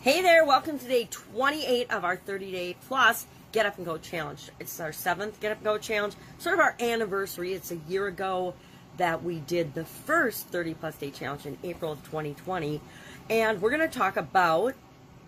Hey 0.00 0.22
there, 0.22 0.44
welcome 0.44 0.78
to 0.78 0.86
day 0.86 1.08
28 1.10 1.90
of 1.90 2.04
our 2.04 2.14
30 2.14 2.52
day 2.52 2.76
plus 2.86 3.26
Get 3.50 3.66
Up 3.66 3.78
and 3.78 3.84
Go 3.84 3.98
challenge. 3.98 4.48
It's 4.60 4.78
our 4.78 4.92
seventh 4.92 5.40
Get 5.40 5.50
Up 5.50 5.58
and 5.58 5.64
Go 5.64 5.76
challenge, 5.76 6.14
sort 6.38 6.54
of 6.54 6.60
our 6.60 6.76
anniversary. 6.78 7.52
It's 7.52 7.72
a 7.72 7.78
year 7.88 8.06
ago 8.06 8.54
that 8.96 9.24
we 9.24 9.40
did 9.40 9.74
the 9.74 9.84
first 9.84 10.46
30 10.46 10.74
plus 10.74 10.96
day 10.98 11.10
challenge 11.10 11.46
in 11.46 11.58
April 11.64 11.90
of 11.90 11.98
2020. 12.04 12.80
And 13.28 13.60
we're 13.60 13.70
going 13.70 13.90
to 13.90 13.98
talk 13.98 14.16
about 14.16 14.74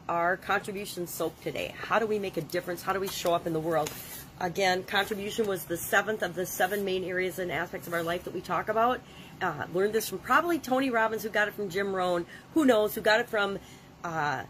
our 0.08 0.36
contribution 0.36 1.08
soap 1.08 1.42
today. 1.42 1.74
How 1.76 1.98
do 1.98 2.06
we 2.06 2.20
make 2.20 2.36
a 2.36 2.42
difference? 2.42 2.80
How 2.80 2.92
do 2.92 3.00
we 3.00 3.08
show 3.08 3.34
up 3.34 3.48
in 3.48 3.52
the 3.52 3.60
world? 3.60 3.90
Again, 4.38 4.84
contribution 4.84 5.48
was 5.48 5.64
the 5.64 5.76
seventh 5.76 6.22
of 6.22 6.36
the 6.36 6.46
seven 6.46 6.84
main 6.84 7.02
areas 7.02 7.40
and 7.40 7.50
aspects 7.50 7.88
of 7.88 7.92
our 7.92 8.04
life 8.04 8.22
that 8.22 8.34
we 8.34 8.40
talk 8.40 8.68
about. 8.68 9.00
Uh, 9.42 9.64
learned 9.74 9.94
this 9.94 10.08
from 10.08 10.18
probably 10.18 10.60
Tony 10.60 10.90
Robbins, 10.90 11.24
who 11.24 11.28
got 11.28 11.48
it 11.48 11.54
from 11.54 11.70
Jim 11.70 11.92
Rohn. 11.92 12.24
Who 12.54 12.64
knows? 12.64 12.94
Who 12.94 13.00
got 13.00 13.18
it 13.18 13.28
from 13.28 13.58
uh, 14.04 14.44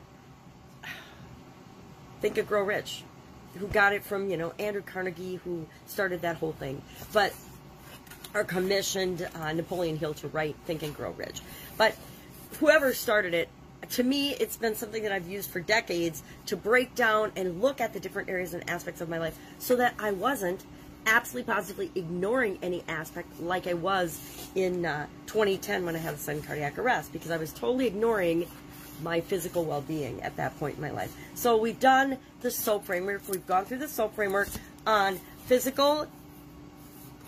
Think 2.21 2.39
and 2.39 2.47
Grow 2.47 2.63
Rich, 2.63 3.03
who 3.57 3.67
got 3.67 3.93
it 3.93 4.05
from, 4.05 4.31
you 4.31 4.37
know, 4.37 4.53
Andrew 4.59 4.83
Carnegie, 4.83 5.37
who 5.37 5.67
started 5.87 6.23
that 6.23 6.37
whole 6.37 6.53
thing. 6.53 6.83
But, 7.13 7.35
or 8.35 8.45
commissioned 8.45 9.29
uh, 9.35 9.53
Napoleon 9.53 9.97
Hill 9.97 10.15
to 10.15 10.29
write 10.29 10.57
Think 10.67 10.83
and 10.83 10.95
Grow 10.95 11.13
Rich. 11.13 11.41
But 11.77 11.97
whoever 12.59 12.93
started 12.93 13.35
it, 13.35 13.49
to 13.91 14.03
me, 14.03 14.35
it's 14.35 14.57
been 14.57 14.75
something 14.75 15.03
that 15.03 15.13
I've 15.13 15.29
used 15.29 15.51
for 15.51 15.61
decades 15.61 16.23
to 16.47 16.57
break 16.57 16.95
down 16.95 17.33
and 17.35 17.63
look 17.63 17.81
at 17.81 17.93
the 17.93 18.01
different 18.01 18.29
areas 18.29 18.55
and 18.55 18.69
aspects 18.69 19.01
of 19.01 19.09
my 19.09 19.19
life 19.19 19.39
so 19.59 19.77
that 19.77 19.95
I 19.99 20.13
wasn't 20.13 20.65
absolutely 21.07 21.53
positively 21.53 21.91
ignoring 21.95 22.59
any 22.63 22.85
aspect 22.89 23.41
like 23.41 23.67
I 23.67 23.75
was 23.75 24.21
in 24.55 24.85
uh, 24.85 25.07
2010 25.27 25.85
when 25.85 25.97
I 25.97 25.99
had 25.99 26.15
a 26.15 26.19
sudden 26.19 26.43
cardiac 26.43 26.79
arrest 26.79 27.13
because 27.13 27.31
I 27.31 27.37
was 27.37 27.53
totally 27.53 27.87
ignoring 27.87 28.47
my 29.03 29.21
physical 29.21 29.65
well-being 29.65 30.23
at 30.23 30.37
that 30.37 30.59
point 30.59 30.77
in 30.77 30.83
my 30.83 30.91
life. 30.91 31.15
So 31.35 31.57
we've 31.57 31.81
done 31.81 32.19
the 32.41 32.51
SOAP 32.51 32.85
framework. 32.85 33.23
We've 33.29 33.47
gone 33.47 33.65
through 33.65 33.79
the 33.79 33.89
SOAP 33.89 34.15
framework 34.15 34.49
on 34.87 35.19
physical, 35.47 36.07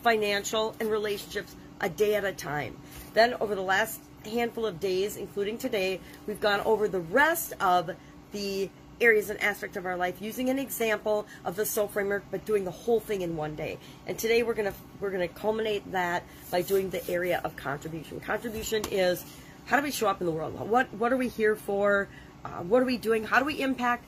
financial, 0.03 0.75
and 0.81 0.91
relationships 0.91 1.55
a 1.81 1.89
day 1.89 2.15
at 2.15 2.25
a 2.25 2.33
time. 2.33 2.77
Then 3.15 3.35
over 3.41 3.55
the 3.55 3.63
last 3.63 4.01
handful 4.25 4.67
of 4.67 4.81
days, 4.81 5.17
including 5.17 5.59
today, 5.59 6.01
we've 6.27 6.41
gone 6.41 6.61
over 6.61 6.89
the 6.89 7.01
rest 7.01 7.55
of 7.61 7.91
the 8.33 8.71
areas 9.01 9.31
and 9.31 9.43
aspects 9.43 9.77
of 9.77 9.85
our 9.85 9.97
life 9.97 10.23
using 10.23 10.49
an 10.49 10.59
example 10.59 11.27
of 11.45 11.57
the 11.57 11.67
SOAP 11.67 11.93
framework, 11.93 12.23
but 12.31 12.45
doing 12.45 12.65
the 12.65 12.71
whole 12.71 13.01
thing 13.01 13.23
in 13.23 13.37
one 13.37 13.55
day. 13.57 13.79
And 14.07 14.19
today 14.19 14.43
we're 14.43 14.55
gonna 14.55 14.75
we're 15.01 15.11
gonna 15.11 15.29
culminate 15.29 15.91
that 15.93 16.23
by 16.51 16.63
doing 16.63 16.91
the 16.91 17.07
area 17.11 17.41
of 17.45 17.57
contribution. 17.57 18.21
Contribution 18.21 18.85
is 18.91 19.25
how 19.67 19.77
do 19.79 19.83
we 19.83 19.91
show 19.91 20.09
up 20.09 20.21
in 20.21 20.27
the 20.27 20.33
world? 20.33 20.59
What 20.59 20.93
what 20.95 21.13
are 21.13 21.17
we 21.17 21.29
here 21.29 21.57
for? 21.57 22.09
Uh, 22.45 22.63
what 22.63 22.83
are 22.83 22.85
we 22.85 22.97
doing? 22.97 23.25
How 23.25 23.39
do 23.39 23.45
we 23.45 23.61
impact? 23.61 24.05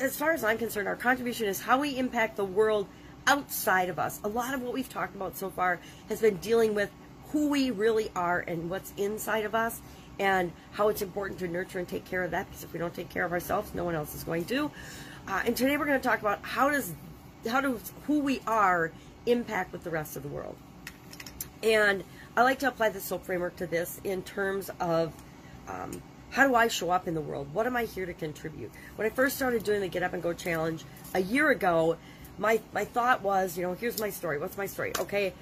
As 0.00 0.16
far 0.16 0.32
as 0.32 0.44
I'm 0.44 0.58
concerned, 0.58 0.88
our 0.88 0.96
contribution 0.96 1.46
is 1.46 1.60
how 1.60 1.80
we 1.80 1.98
impact 1.98 2.36
the 2.36 2.44
world 2.44 2.86
outside 3.26 3.88
of 3.88 3.98
us. 3.98 4.20
A 4.24 4.28
lot 4.28 4.54
of 4.54 4.62
what 4.62 4.72
we've 4.72 4.88
talked 4.88 5.14
about 5.14 5.36
so 5.36 5.50
far 5.50 5.80
has 6.08 6.20
been 6.20 6.36
dealing 6.36 6.74
with 6.74 6.90
who 7.30 7.48
we 7.48 7.70
really 7.70 8.10
are 8.16 8.40
and 8.40 8.70
what's 8.70 8.92
inside 8.96 9.44
of 9.44 9.54
us 9.54 9.82
and 10.18 10.50
how 10.72 10.88
it's 10.88 11.02
important 11.02 11.38
to 11.40 11.48
nurture 11.48 11.78
and 11.78 11.86
take 11.86 12.04
care 12.04 12.24
of 12.24 12.30
that 12.30 12.46
because 12.48 12.64
if 12.64 12.72
we 12.72 12.78
don't 12.78 12.94
take 12.94 13.08
care 13.10 13.24
of 13.24 13.32
ourselves, 13.32 13.74
no 13.74 13.84
one 13.84 13.94
else 13.94 14.14
is 14.14 14.24
going 14.24 14.44
to. 14.46 14.70
Uh, 15.26 15.42
and 15.44 15.56
today 15.56 15.76
we're 15.76 15.84
going 15.84 16.00
to 16.00 16.08
talk 16.08 16.20
about 16.20 16.42
how 16.42 16.70
does 16.70 16.92
how 17.48 17.60
does 17.60 17.92
who 18.06 18.20
we 18.20 18.40
are 18.46 18.90
impact 19.26 19.72
with 19.72 19.84
the 19.84 19.90
rest 19.90 20.16
of 20.16 20.22
the 20.22 20.28
world. 20.28 20.56
And 21.62 22.02
I 22.38 22.42
like 22.42 22.60
to 22.60 22.68
apply 22.68 22.90
the 22.90 23.00
SOAP 23.00 23.24
framework 23.24 23.56
to 23.56 23.66
this 23.66 24.00
in 24.04 24.22
terms 24.22 24.70
of 24.78 25.12
um, 25.66 26.00
how 26.30 26.46
do 26.46 26.54
I 26.54 26.68
show 26.68 26.88
up 26.88 27.08
in 27.08 27.14
the 27.14 27.20
world? 27.20 27.52
What 27.52 27.66
am 27.66 27.76
I 27.76 27.86
here 27.86 28.06
to 28.06 28.14
contribute? 28.14 28.70
When 28.94 29.08
I 29.08 29.10
first 29.10 29.34
started 29.34 29.64
doing 29.64 29.80
the 29.80 29.88
Get 29.88 30.04
Up 30.04 30.12
and 30.12 30.22
Go 30.22 30.32
challenge 30.32 30.84
a 31.14 31.20
year 31.20 31.50
ago, 31.50 31.96
my, 32.38 32.60
my 32.72 32.84
thought 32.84 33.22
was, 33.22 33.58
you 33.58 33.64
know, 33.64 33.74
here's 33.74 33.98
my 33.98 34.10
story. 34.10 34.38
What's 34.38 34.56
my 34.56 34.66
story? 34.66 34.92
Okay, 35.00 35.34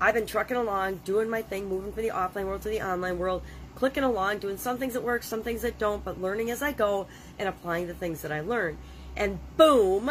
I've 0.00 0.14
been 0.14 0.26
trucking 0.26 0.56
along, 0.56 1.02
doing 1.04 1.30
my 1.30 1.42
thing, 1.42 1.68
moving 1.68 1.92
from 1.92 2.02
the 2.02 2.08
offline 2.08 2.46
world 2.46 2.62
to 2.62 2.70
the 2.70 2.82
online 2.82 3.20
world, 3.20 3.44
clicking 3.76 4.02
along, 4.02 4.40
doing 4.40 4.56
some 4.56 4.78
things 4.78 4.94
that 4.94 5.04
work, 5.04 5.22
some 5.22 5.44
things 5.44 5.62
that 5.62 5.78
don't, 5.78 6.04
but 6.04 6.20
learning 6.20 6.50
as 6.50 6.60
I 6.60 6.72
go 6.72 7.06
and 7.38 7.48
applying 7.48 7.86
the 7.86 7.94
things 7.94 8.20
that 8.22 8.32
I 8.32 8.40
learn. 8.40 8.78
And 9.16 9.38
boom, 9.56 10.10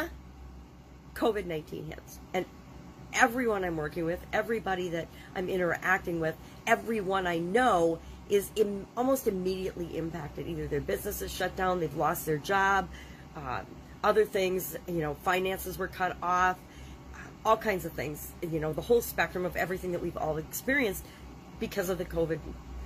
COVID 1.13 1.45
19 1.45 1.88
hits. 1.88 2.19
And 2.34 2.45
everyone 3.13 3.63
I'm 3.63 3.77
working 3.77 4.05
with, 4.05 4.19
everybody 4.33 4.89
that 4.89 5.07
I'm 5.35 5.49
interacting 5.49 6.19
with, 6.19 6.35
everyone 6.67 7.27
I 7.27 7.39
know 7.39 7.99
is 8.29 8.49
in, 8.55 8.85
almost 8.95 9.27
immediately 9.27 9.97
impacted. 9.97 10.47
Either 10.47 10.67
their 10.67 10.81
business 10.81 11.22
is 11.22 11.31
shut 11.31 11.55
down, 11.55 11.79
they've 11.79 11.95
lost 11.95 12.25
their 12.25 12.38
job, 12.38 12.88
uh, 13.35 13.61
other 14.03 14.25
things, 14.25 14.77
you 14.88 14.99
know, 14.99 15.16
finances 15.16 15.77
were 15.77 15.88
cut 15.88 16.16
off, 16.23 16.57
all 17.45 17.57
kinds 17.57 17.85
of 17.85 17.91
things, 17.94 18.31
you 18.41 18.59
know, 18.59 18.73
the 18.73 18.81
whole 18.81 19.01
spectrum 19.01 19.45
of 19.45 19.55
everything 19.55 19.91
that 19.91 20.01
we've 20.01 20.17
all 20.17 20.38
experienced 20.38 21.03
because 21.59 21.89
of 21.89 21.97
the 21.97 22.05
COVID 22.05 22.39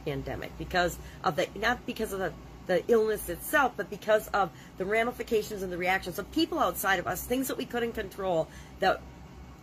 pandemic, 0.06 0.58
because 0.58 0.98
of 1.24 1.36
the, 1.36 1.48
not 1.56 1.86
because 1.86 2.14
of 2.14 2.20
the, 2.20 2.34
the 2.68 2.84
illness 2.88 3.30
itself, 3.30 3.74
but 3.78 3.90
because 3.90 4.28
of 4.30 4.50
the 4.78 4.86
ramifications 4.86 5.62
and 5.62 5.72
the 5.72 5.78
reactions 5.78 6.18
of 6.20 6.32
people 6.32 6.60
outside 6.60 7.00
of 7.00 7.08
us, 7.08 7.24
things 7.24 7.48
that 7.48 7.58
we 7.58 7.66
couldn't 7.66 7.94
control 7.94 8.48
that 8.80 9.02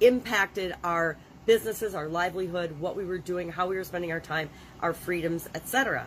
impacted 0.03 0.75
our 0.85 1.17
businesses, 1.47 1.95
our 1.95 2.09
livelihood, 2.09 2.79
what 2.79 2.97
we 2.97 3.05
were 3.05 3.19
doing, 3.19 3.51
how 3.51 3.67
we 3.67 3.77
were 3.77 3.85
spending 3.85 4.13
our 4.13 4.21
time, 4.21 4.49
our 4.81 4.93
freedoms, 4.93 5.49
etc. 5.55 6.07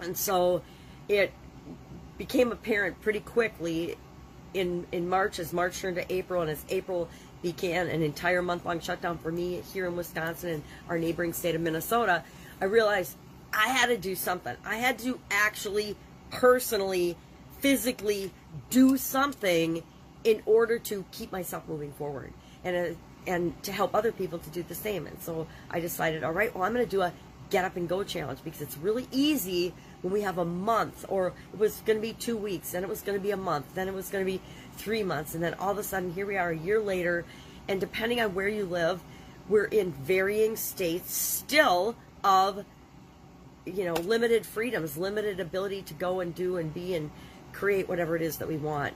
And 0.00 0.16
so 0.16 0.62
it 1.08 1.32
became 2.16 2.52
apparent 2.52 3.00
pretty 3.00 3.20
quickly 3.20 3.96
in 4.54 4.86
in 4.92 5.08
March 5.08 5.38
as 5.38 5.52
March 5.52 5.78
turned 5.80 5.96
to 5.96 6.12
April 6.12 6.42
and 6.42 6.50
as 6.50 6.64
April 6.68 7.08
began 7.42 7.86
an 7.88 8.02
entire 8.02 8.42
month 8.42 8.64
long 8.64 8.80
shutdown 8.80 9.18
for 9.18 9.30
me 9.30 9.62
here 9.72 9.86
in 9.86 9.96
Wisconsin 9.96 10.50
and 10.50 10.62
our 10.88 10.98
neighboring 10.98 11.32
state 11.32 11.54
of 11.54 11.60
Minnesota, 11.60 12.24
I 12.60 12.64
realized 12.64 13.16
I 13.52 13.68
had 13.68 13.86
to 13.86 13.96
do 13.96 14.14
something. 14.14 14.56
I 14.64 14.76
had 14.76 14.98
to 15.00 15.20
actually 15.30 15.96
personally 16.30 17.16
physically 17.60 18.32
do 18.70 18.96
something 18.96 19.82
in 20.24 20.42
order 20.46 20.78
to 20.78 21.04
keep 21.12 21.30
myself 21.30 21.66
moving 21.68 21.92
forward 21.92 22.32
and 22.74 22.94
uh, 22.94 22.98
and 23.26 23.62
to 23.62 23.72
help 23.72 23.94
other 23.94 24.10
people 24.10 24.38
to 24.38 24.50
do 24.50 24.62
the 24.62 24.74
same. 24.74 25.06
And 25.06 25.20
so 25.20 25.46
I 25.70 25.80
decided, 25.80 26.24
all 26.24 26.32
right, 26.32 26.54
well, 26.54 26.64
I'm 26.64 26.72
going 26.72 26.84
to 26.84 26.90
do 26.90 27.02
a 27.02 27.12
get 27.50 27.64
up 27.64 27.76
and 27.76 27.88
go 27.88 28.02
challenge 28.02 28.40
because 28.44 28.60
it's 28.60 28.76
really 28.78 29.06
easy 29.10 29.72
when 30.02 30.12
we 30.12 30.22
have 30.22 30.38
a 30.38 30.44
month 30.44 31.04
or 31.08 31.28
it 31.52 31.58
was 31.58 31.80
going 31.86 31.98
to 31.98 32.02
be 32.02 32.12
two 32.12 32.36
weeks, 32.36 32.72
then 32.72 32.82
it 32.82 32.88
was 32.88 33.02
going 33.02 33.16
to 33.16 33.22
be 33.22 33.30
a 33.30 33.36
month, 33.36 33.74
then 33.74 33.88
it 33.88 33.94
was 33.94 34.08
going 34.10 34.24
to 34.24 34.30
be 34.30 34.40
three 34.76 35.02
months, 35.02 35.34
and 35.34 35.42
then 35.42 35.54
all 35.54 35.70
of 35.70 35.78
a 35.78 35.82
sudden 35.82 36.12
here 36.12 36.26
we 36.26 36.36
are 36.36 36.50
a 36.50 36.56
year 36.56 36.80
later, 36.80 37.24
and 37.68 37.80
depending 37.80 38.20
on 38.20 38.34
where 38.34 38.48
you 38.48 38.64
live, 38.64 39.00
we're 39.48 39.64
in 39.64 39.92
varying 39.92 40.56
states 40.56 41.12
still 41.12 41.96
of 42.22 42.64
you 43.64 43.84
know 43.84 43.94
limited 43.94 44.46
freedoms, 44.46 44.96
limited 44.96 45.40
ability 45.40 45.82
to 45.82 45.94
go 45.94 46.20
and 46.20 46.34
do 46.34 46.56
and 46.58 46.72
be 46.72 46.94
and 46.94 47.10
create 47.52 47.88
whatever 47.88 48.14
it 48.14 48.22
is 48.22 48.36
that 48.38 48.48
we 48.48 48.56
want 48.56 48.94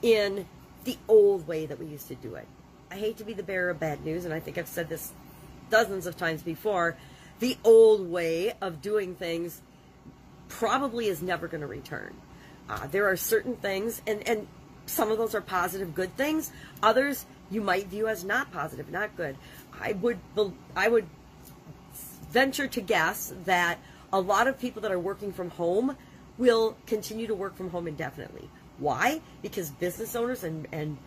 in 0.00 0.46
the 0.84 0.96
old 1.08 1.46
way 1.46 1.66
that 1.66 1.78
we 1.78 1.86
used 1.86 2.08
to 2.08 2.14
do 2.14 2.34
it. 2.34 2.46
I 2.90 2.96
hate 2.96 3.18
to 3.18 3.24
be 3.24 3.34
the 3.34 3.42
bearer 3.42 3.70
of 3.70 3.80
bad 3.80 4.04
news, 4.04 4.24
and 4.24 4.32
I 4.32 4.40
think 4.40 4.58
I've 4.58 4.68
said 4.68 4.88
this 4.88 5.12
dozens 5.70 6.06
of 6.06 6.16
times 6.16 6.42
before. 6.42 6.96
The 7.40 7.56
old 7.62 8.10
way 8.10 8.54
of 8.60 8.80
doing 8.82 9.14
things 9.14 9.60
probably 10.48 11.06
is 11.06 11.22
never 11.22 11.46
going 11.46 11.60
to 11.60 11.66
return. 11.66 12.14
Uh, 12.68 12.86
there 12.86 13.06
are 13.06 13.16
certain 13.16 13.56
things, 13.56 14.02
and, 14.06 14.26
and 14.26 14.46
some 14.86 15.10
of 15.10 15.18
those 15.18 15.34
are 15.34 15.40
positive, 15.40 15.94
good 15.94 16.16
things. 16.16 16.50
Others 16.82 17.26
you 17.50 17.60
might 17.60 17.86
view 17.86 18.08
as 18.08 18.24
not 18.24 18.52
positive, 18.52 18.90
not 18.90 19.16
good. 19.16 19.36
I 19.80 19.92
would 19.92 20.18
I 20.76 20.88
would 20.88 21.06
venture 22.30 22.66
to 22.66 22.80
guess 22.80 23.32
that 23.44 23.78
a 24.12 24.20
lot 24.20 24.46
of 24.46 24.58
people 24.58 24.82
that 24.82 24.92
are 24.92 24.98
working 24.98 25.32
from 25.32 25.50
home 25.50 25.96
will 26.36 26.76
continue 26.86 27.26
to 27.26 27.34
work 27.34 27.56
from 27.56 27.70
home 27.70 27.86
indefinitely. 27.88 28.48
Why? 28.78 29.20
Because 29.42 29.70
business 29.70 30.14
owners 30.14 30.44
and, 30.44 30.66
and 30.72 30.98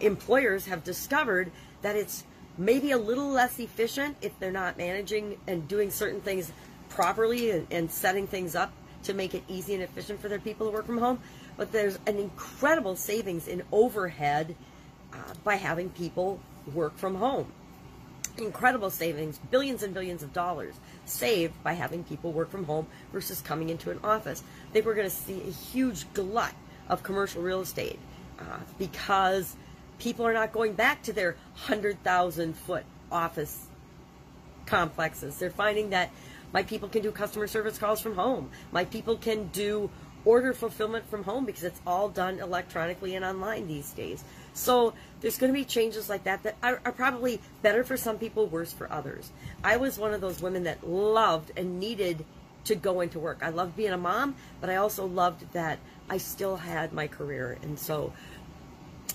employers 0.00 0.66
have 0.66 0.84
discovered 0.84 1.50
that 1.82 1.96
it's 1.96 2.24
maybe 2.58 2.90
a 2.90 2.98
little 2.98 3.28
less 3.28 3.58
efficient 3.58 4.16
if 4.20 4.38
they're 4.38 4.52
not 4.52 4.76
managing 4.76 5.38
and 5.46 5.66
doing 5.66 5.90
certain 5.90 6.20
things 6.20 6.52
properly 6.88 7.50
and, 7.50 7.66
and 7.70 7.90
setting 7.90 8.26
things 8.26 8.54
up 8.54 8.72
to 9.04 9.14
make 9.14 9.34
it 9.34 9.42
easy 9.48 9.74
and 9.74 9.82
efficient 9.82 10.20
for 10.20 10.28
their 10.28 10.38
people 10.38 10.66
to 10.66 10.72
work 10.72 10.86
from 10.86 10.98
home. 10.98 11.18
But 11.56 11.72
there's 11.72 11.98
an 12.06 12.18
incredible 12.18 12.96
savings 12.96 13.48
in 13.48 13.62
overhead 13.72 14.54
uh, 15.12 15.16
by 15.42 15.56
having 15.56 15.88
people 15.90 16.40
work 16.74 16.96
from 16.98 17.14
home. 17.14 17.52
Incredible 18.38 18.90
savings, 18.90 19.40
billions 19.50 19.82
and 19.82 19.92
billions 19.92 20.22
of 20.22 20.32
dollars 20.32 20.74
saved 21.04 21.54
by 21.62 21.72
having 21.72 22.04
people 22.04 22.32
work 22.32 22.50
from 22.50 22.64
home 22.64 22.86
versus 23.12 23.40
coming 23.40 23.70
into 23.70 23.90
an 23.90 23.98
office. 24.04 24.42
I 24.68 24.72
think 24.72 24.86
we're 24.86 24.94
going 24.94 25.10
to 25.10 25.14
see 25.14 25.42
a 25.42 25.50
huge 25.50 26.10
glut 26.12 26.54
of 26.88 27.02
commercial 27.02 27.42
real 27.42 27.60
estate 27.60 27.98
uh, 28.38 28.58
because 28.78 29.56
people 30.00 30.26
are 30.26 30.32
not 30.32 30.52
going 30.52 30.72
back 30.72 31.02
to 31.04 31.12
their 31.12 31.36
100,000 31.66 32.56
foot 32.56 32.84
office 33.12 33.66
complexes. 34.66 35.36
They're 35.36 35.50
finding 35.50 35.90
that 35.90 36.10
my 36.52 36.62
people 36.62 36.88
can 36.88 37.02
do 37.02 37.12
customer 37.12 37.46
service 37.46 37.78
calls 37.78 38.00
from 38.00 38.16
home. 38.16 38.50
My 38.72 38.84
people 38.84 39.16
can 39.16 39.48
do 39.48 39.90
order 40.24 40.52
fulfillment 40.52 41.08
from 41.08 41.24
home 41.24 41.44
because 41.44 41.64
it's 41.64 41.80
all 41.86 42.08
done 42.08 42.40
electronically 42.40 43.14
and 43.14 43.24
online 43.24 43.66
these 43.66 43.90
days. 43.92 44.24
So 44.52 44.94
there's 45.20 45.38
going 45.38 45.52
to 45.52 45.58
be 45.58 45.64
changes 45.64 46.08
like 46.08 46.24
that 46.24 46.42
that 46.42 46.56
are, 46.62 46.80
are, 46.84 46.92
probably 46.92 47.40
better 47.62 47.84
for 47.84 47.96
some 47.96 48.18
people, 48.18 48.46
worse 48.46 48.72
for 48.72 48.90
others. 48.92 49.30
I 49.62 49.76
was 49.76 49.98
one 49.98 50.12
of 50.12 50.20
those 50.20 50.42
women 50.42 50.64
that 50.64 50.86
loved 50.86 51.52
and 51.56 51.78
needed 51.78 52.24
to 52.64 52.74
go 52.74 53.00
into 53.00 53.18
work. 53.18 53.38
I 53.42 53.50
loved 53.50 53.76
being 53.76 53.92
a 53.92 53.98
mom, 53.98 54.34
but 54.60 54.68
I 54.68 54.76
also 54.76 55.06
loved 55.06 55.50
that 55.52 55.78
I 56.10 56.18
still 56.18 56.56
had 56.56 56.92
my 56.92 57.06
career. 57.06 57.56
And 57.62 57.78
so 57.78 58.12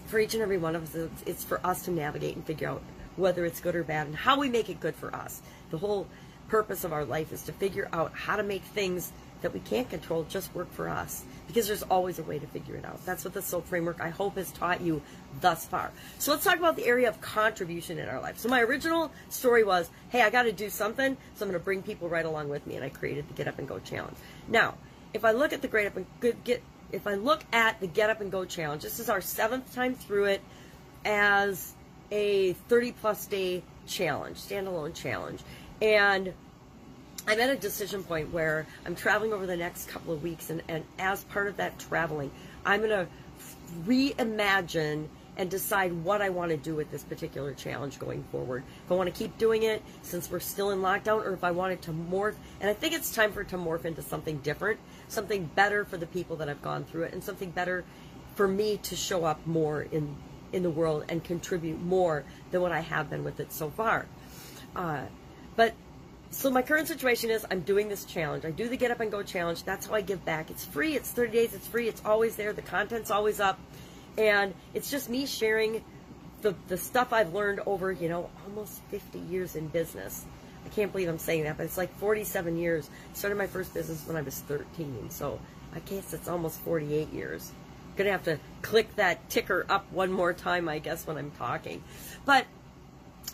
for 0.07 0.19
each 0.19 0.33
and 0.33 0.43
every 0.43 0.57
one 0.57 0.75
of 0.75 0.95
us, 0.95 1.09
it's 1.25 1.43
for 1.43 1.59
us 1.65 1.83
to 1.83 1.91
navigate 1.91 2.35
and 2.35 2.45
figure 2.45 2.69
out 2.69 2.81
whether 3.15 3.45
it's 3.45 3.59
good 3.59 3.75
or 3.75 3.83
bad 3.83 4.07
and 4.07 4.15
how 4.15 4.39
we 4.39 4.49
make 4.49 4.69
it 4.69 4.79
good 4.79 4.95
for 4.95 5.13
us. 5.15 5.41
The 5.71 5.77
whole 5.77 6.07
purpose 6.47 6.83
of 6.83 6.93
our 6.93 7.05
life 7.05 7.31
is 7.31 7.43
to 7.43 7.51
figure 7.53 7.89
out 7.91 8.13
how 8.13 8.35
to 8.35 8.43
make 8.43 8.61
things 8.61 9.11
that 9.41 9.53
we 9.53 9.59
can't 9.59 9.89
control 9.89 10.23
just 10.23 10.53
work 10.55 10.71
for 10.73 10.89
us 10.89 11.23
because 11.47 11.67
there's 11.67 11.83
always 11.83 12.19
a 12.19 12.23
way 12.23 12.39
to 12.39 12.47
figure 12.47 12.75
it 12.75 12.85
out. 12.85 13.03
That's 13.05 13.23
what 13.23 13.33
the 13.33 13.41
SOAP 13.41 13.67
framework 13.67 14.01
I 14.01 14.09
hope 14.09 14.37
has 14.37 14.51
taught 14.51 14.81
you 14.81 15.01
thus 15.41 15.65
far. 15.65 15.91
So 16.19 16.31
let's 16.31 16.43
talk 16.43 16.57
about 16.57 16.75
the 16.75 16.85
area 16.85 17.07
of 17.07 17.19
contribution 17.21 17.99
in 17.99 18.09
our 18.09 18.19
life. 18.21 18.37
So 18.37 18.49
my 18.49 18.61
original 18.61 19.11
story 19.29 19.63
was, 19.63 19.89
hey, 20.09 20.21
I 20.21 20.29
got 20.29 20.43
to 20.43 20.51
do 20.51 20.69
something, 20.69 21.15
so 21.35 21.45
I'm 21.45 21.51
going 21.51 21.59
to 21.59 21.63
bring 21.63 21.83
people 21.83 22.09
right 22.09 22.25
along 22.25 22.49
with 22.49 22.65
me, 22.65 22.75
and 22.75 22.83
I 22.83 22.89
created 22.89 23.27
the 23.27 23.33
Get 23.33 23.47
Up 23.47 23.59
and 23.59 23.67
Go 23.67 23.79
challenge. 23.79 24.17
Now, 24.47 24.75
if 25.13 25.23
I 25.23 25.31
look 25.31 25.53
at 25.53 25.61
the 25.61 25.67
Get 25.67 25.85
Up 25.87 25.97
and 25.97 26.05
Good 26.19 26.43
Get 26.43 26.63
if 26.95 27.05
I 27.05 27.15
look 27.15 27.43
at 27.51 27.79
the 27.81 27.87
Get 27.87 28.09
Up 28.09 28.21
and 28.21 28.31
Go 28.31 28.45
challenge, 28.45 28.83
this 28.83 28.99
is 28.99 29.09
our 29.09 29.19
seventh 29.19 29.75
time 29.75 29.95
through 29.95 30.25
it 30.25 30.41
as 31.03 31.73
a 32.09 32.53
30 32.69 32.93
plus 32.93 33.25
day 33.27 33.63
challenge, 33.85 34.37
standalone 34.37 34.95
challenge. 34.95 35.41
And 35.81 36.33
I'm 37.27 37.39
at 37.39 37.49
a 37.49 37.57
decision 37.57 38.03
point 38.03 38.31
where 38.31 38.65
I'm 38.85 38.95
traveling 38.95 39.33
over 39.33 39.45
the 39.45 39.57
next 39.57 39.89
couple 39.89 40.13
of 40.13 40.23
weeks, 40.23 40.49
and, 40.49 40.61
and 40.69 40.85
as 40.97 41.25
part 41.25 41.47
of 41.47 41.57
that 41.57 41.77
traveling, 41.79 42.31
I'm 42.65 42.79
going 42.79 42.91
to 42.91 43.07
reimagine 43.85 45.07
and 45.37 45.49
decide 45.49 45.91
what 45.91 46.21
I 46.21 46.29
want 46.29 46.51
to 46.51 46.57
do 46.57 46.75
with 46.75 46.91
this 46.91 47.03
particular 47.03 47.53
challenge 47.53 47.99
going 47.99 48.23
forward. 48.31 48.63
If 48.85 48.91
I 48.91 48.95
want 48.95 49.13
to 49.13 49.17
keep 49.17 49.37
doing 49.37 49.63
it 49.63 49.81
since 50.01 50.29
we're 50.29 50.39
still 50.39 50.71
in 50.71 50.79
lockdown, 50.79 51.25
or 51.25 51.33
if 51.33 51.43
I 51.43 51.51
want 51.51 51.73
it 51.73 51.81
to 51.83 51.91
morph. 51.91 52.35
And 52.61 52.69
I 52.69 52.73
think 52.73 52.93
it's 52.93 53.13
time 53.13 53.31
for 53.31 53.41
it 53.41 53.49
to 53.49 53.57
morph 53.57 53.85
into 53.85 54.01
something 54.01 54.37
different, 54.39 54.79
something 55.07 55.49
better 55.55 55.85
for 55.85 55.97
the 55.97 56.07
people 56.07 56.37
that 56.37 56.47
have 56.47 56.61
gone 56.61 56.85
through 56.85 57.03
it, 57.03 57.13
and 57.13 57.23
something 57.23 57.51
better 57.51 57.83
for 58.35 58.47
me 58.47 58.77
to 58.77 58.95
show 58.95 59.25
up 59.25 59.45
more 59.45 59.81
in 59.81 60.15
in 60.53 60.63
the 60.63 60.69
world 60.69 61.03
and 61.09 61.23
contribute 61.23 61.81
more 61.81 62.23
than 62.51 62.61
what 62.61 62.71
I 62.71 62.79
have 62.79 63.09
been 63.09 63.23
with 63.23 63.39
it 63.39 63.51
so 63.51 63.69
far. 63.69 64.05
Uh, 64.75 65.01
but 65.55 65.73
so 66.31 66.49
my 66.49 66.61
current 66.61 66.87
situation 66.87 67.29
is 67.29 67.45
I'm 67.49 67.61
doing 67.61 67.89
this 67.89 68.05
challenge. 68.05 68.45
I 68.45 68.51
do 68.51 68.69
the 68.69 68.77
Get 68.77 68.91
Up 68.91 68.99
and 68.99 69.11
Go 69.11 69.23
challenge. 69.23 69.63
That's 69.63 69.87
how 69.87 69.95
I 69.95 70.01
give 70.01 70.23
back. 70.25 70.49
It's 70.49 70.65
free. 70.65 70.95
It's 70.95 71.09
30 71.11 71.31
days. 71.31 71.53
It's 71.53 71.67
free. 71.67 71.87
It's 71.87 72.01
always 72.05 72.35
there. 72.35 72.53
The 72.53 72.61
content's 72.61 73.11
always 73.11 73.39
up. 73.39 73.59
And 74.17 74.53
it's 74.73 74.89
just 74.89 75.09
me 75.09 75.25
sharing 75.25 75.83
the, 76.41 76.55
the 76.67 76.77
stuff 76.77 77.11
I've 77.11 77.33
learned 77.33 77.61
over, 77.65 77.91
you 77.91 78.09
know, 78.09 78.29
almost 78.47 78.81
50 78.91 79.19
years 79.19 79.55
in 79.55 79.67
business. 79.67 80.25
I 80.65 80.69
can't 80.69 80.91
believe 80.91 81.09
I'm 81.09 81.19
saying 81.19 81.43
that, 81.43 81.57
but 81.57 81.63
it's 81.63 81.77
like 81.77 81.95
47 81.97 82.57
years. 82.57 82.89
Started 83.13 83.37
my 83.37 83.47
first 83.47 83.73
business 83.73 84.05
when 84.07 84.15
I 84.15 84.21
was 84.21 84.39
13. 84.41 85.09
So 85.09 85.39
I 85.73 85.79
guess 85.79 86.13
it's 86.13 86.27
almost 86.27 86.59
48 86.61 87.11
years. 87.13 87.51
Gonna 87.97 88.11
have 88.11 88.23
to 88.23 88.39
click 88.61 88.95
that 88.95 89.29
ticker 89.29 89.65
up 89.69 89.91
one 89.91 90.11
more 90.11 90.33
time, 90.33 90.67
I 90.67 90.79
guess, 90.79 91.07
when 91.07 91.17
I'm 91.17 91.31
talking. 91.31 91.83
But 92.25 92.45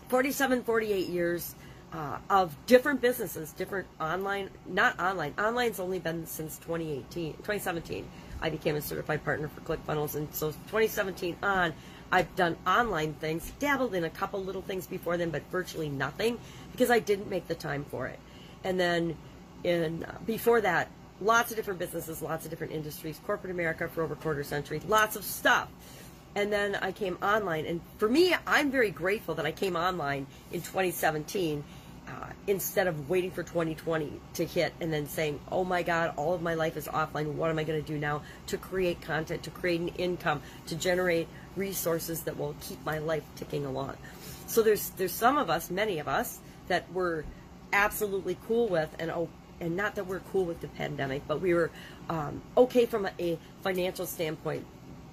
47, 0.10 0.64
48 0.64 1.08
years 1.08 1.56
uh, 1.94 2.18
of 2.30 2.56
different 2.66 3.02
businesses, 3.02 3.52
different 3.54 3.88
online, 4.00 4.50
not 4.66 5.00
online. 5.00 5.34
Online's 5.38 5.80
only 5.80 6.00
been 6.00 6.26
since 6.26 6.58
2018, 6.60 7.34
2017. 7.34 8.08
I 8.42 8.50
became 8.50 8.76
a 8.76 8.82
certified 8.82 9.24
partner 9.24 9.50
for 9.50 9.62
ClickFunnels, 9.62 10.16
and 10.16 10.34
so 10.34 10.52
2017 10.52 11.38
on, 11.44 11.74
I've 12.12 12.36
done 12.36 12.58
online 12.66 13.14
things, 13.14 13.52
dabbled 13.60 13.94
in 13.94 14.04
a 14.04 14.10
couple 14.10 14.44
little 14.44 14.62
things 14.62 14.88
before 14.88 15.18
then, 15.18 15.30
but 15.30 15.44
virtually 15.52 15.90
nothing 15.90 16.40
because 16.72 16.90
I 16.90 17.00
didn't 17.00 17.30
make 17.30 17.48
the 17.48 17.56
time 17.56 17.86
for 17.90 18.08
it. 18.08 18.20
And 18.64 18.80
then 18.80 19.18
in 19.64 20.04
uh, 20.04 20.18
before 20.26 20.62
that, 20.62 20.90
lots 21.22 21.52
of 21.52 21.58
different 21.58 21.80
businesses, 21.80 22.22
lots 22.22 22.46
of 22.46 22.50
different 22.50 22.74
industries, 22.74 23.20
corporate 23.26 23.52
America 23.52 23.88
for 23.88 24.04
over 24.04 24.14
a 24.14 24.18
quarter 24.18 24.44
century, 24.44 24.82
lots 24.88 25.16
of 25.16 25.24
stuff. 25.24 25.70
And 26.34 26.52
then 26.52 26.76
I 26.76 26.94
came 26.94 27.18
online, 27.22 27.66
and 27.66 27.82
for 27.98 28.08
me, 28.08 28.34
I'm 28.48 28.72
very 28.72 28.90
grateful 28.90 29.36
that 29.36 29.46
I 29.46 29.52
came 29.52 29.76
online 29.76 30.28
in 30.52 30.62
2017 30.62 31.64
instead 32.48 32.88
of 32.88 33.10
waiting 33.10 33.32
for 33.32 33.44
2020 33.44 34.20
to 34.36 34.46
hit 34.46 34.74
and 34.80 34.92
then 34.92 35.08
saying, 35.08 35.40
oh 35.52 35.64
my 35.64 35.84
God, 35.84 36.14
all 36.18 36.34
of 36.34 36.42
my 36.42 36.54
life 36.54 36.78
is 36.78 36.88
offline. 36.88 37.34
What 37.34 37.50
am 37.50 37.60
I 37.60 37.64
going 37.64 37.82
to 37.82 37.88
do 37.88 37.98
now 37.98 38.24
to 38.48 38.58
create 38.58 39.02
content, 39.02 39.44
to 39.44 39.50
create 39.50 39.82
an 39.82 39.90
income, 39.90 40.42
to 40.68 40.76
generate 40.76 41.28
resources 41.56 42.22
that 42.24 42.38
will 42.38 42.56
keep 42.62 42.84
my 42.86 42.98
life 42.98 43.24
ticking 43.36 43.66
along? 43.66 43.98
So 44.48 44.62
there's 44.62 44.90
there's 44.92 45.14
some 45.14 45.38
of 45.38 45.50
us, 45.50 45.70
many 45.70 46.00
of 46.00 46.08
us, 46.08 46.40
that 46.68 46.92
we're 46.92 47.24
absolutely 47.72 48.38
cool 48.48 48.68
with, 48.68 48.94
and 49.00 49.10
oh, 49.12 49.30
and 49.60 49.78
not 49.78 49.96
that 49.96 50.08
we're 50.08 50.20
cool 50.32 50.46
with 50.46 50.60
the 50.62 50.68
pandemic, 50.68 51.22
but 51.28 51.40
we 51.40 51.54
were 51.54 51.72
um, 52.10 52.42
okay 52.58 52.86
from 52.86 53.06
a, 53.06 53.12
a 53.20 53.40
financial 53.62 54.06
standpoint 54.06 54.66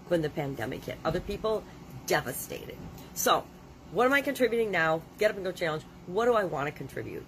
when 0.09 0.23
the 0.23 0.31
pandemic 0.31 0.85
hit. 0.85 0.99
Other 1.05 1.21
people 1.21 1.63
devastated. 2.07 2.77
So 3.15 3.45
what 3.93 4.07
am 4.07 4.13
I 4.13 4.21
contributing 4.21 4.71
now? 4.71 5.03
Get 5.19 5.31
up 5.31 5.37
and 5.37 5.45
go 5.45 5.53
challenge. 5.53 5.85
What 6.09 6.25
do 6.25 6.35
I 6.35 6.45
want 6.45 6.67
to 6.67 6.73
contribute? 6.73 7.25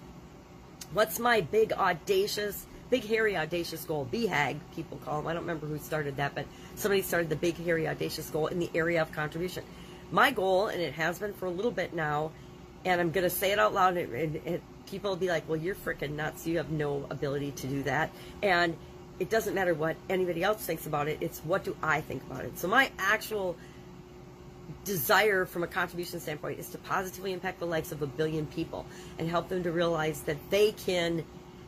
What's 0.91 1.19
my 1.19 1.41
big 1.41 1.71
audacious, 1.71 2.65
big 2.89 3.05
hairy 3.05 3.37
audacious 3.37 3.85
goal? 3.85 4.07
BHAG, 4.11 4.57
people 4.75 4.97
call 5.05 5.17
them. 5.21 5.27
I 5.27 5.33
don't 5.33 5.43
remember 5.43 5.67
who 5.67 5.77
started 5.77 6.17
that, 6.17 6.33
but 6.33 6.45
somebody 6.75 7.03
started 7.03 7.29
the 7.29 7.35
big 7.35 7.55
hairy 7.57 7.87
audacious 7.87 8.29
goal 8.31 8.47
in 8.47 8.57
the 8.57 8.71
area 8.73 9.01
of 9.01 9.11
contribution. 9.11 9.63
My 10.11 10.31
goal, 10.31 10.67
and 10.67 10.81
it 10.81 10.95
has 10.95 11.19
been 11.19 11.33
for 11.33 11.45
a 11.45 11.51
little 11.51 11.71
bit 11.71 11.93
now, 11.93 12.31
and 12.83 12.99
I'm 12.99 13.11
going 13.11 13.23
to 13.23 13.29
say 13.29 13.51
it 13.51 13.59
out 13.59 13.75
loud, 13.75 13.97
and, 13.97 14.11
and, 14.13 14.41
and 14.47 14.61
people 14.87 15.11
will 15.11 15.17
be 15.17 15.29
like, 15.29 15.47
well, 15.47 15.59
you're 15.59 15.75
freaking 15.75 16.15
nuts. 16.15 16.47
You 16.47 16.57
have 16.57 16.71
no 16.71 17.05
ability 17.11 17.51
to 17.51 17.67
do 17.67 17.83
that. 17.83 18.09
And 18.41 18.75
it 19.19 19.29
doesn't 19.29 19.53
matter 19.53 19.75
what 19.75 19.95
anybody 20.09 20.41
else 20.41 20.65
thinks 20.65 20.87
about 20.87 21.07
it. 21.07 21.19
It's 21.21 21.39
what 21.41 21.63
do 21.63 21.77
I 21.83 22.01
think 22.01 22.23
about 22.23 22.45
it. 22.45 22.57
So 22.57 22.67
my 22.67 22.89
actual 22.97 23.55
desire 24.83 25.45
from 25.45 25.63
a 25.63 25.67
contribution 25.67 26.19
standpoint 26.19 26.59
is 26.59 26.69
to 26.69 26.77
positively 26.79 27.33
impact 27.33 27.59
the 27.59 27.65
lives 27.65 27.91
of 27.91 28.01
a 28.01 28.07
billion 28.07 28.45
people 28.47 28.85
and 29.19 29.29
help 29.29 29.49
them 29.49 29.63
to 29.63 29.71
realize 29.71 30.21
that 30.21 30.37
they 30.49 30.71
can 30.71 31.23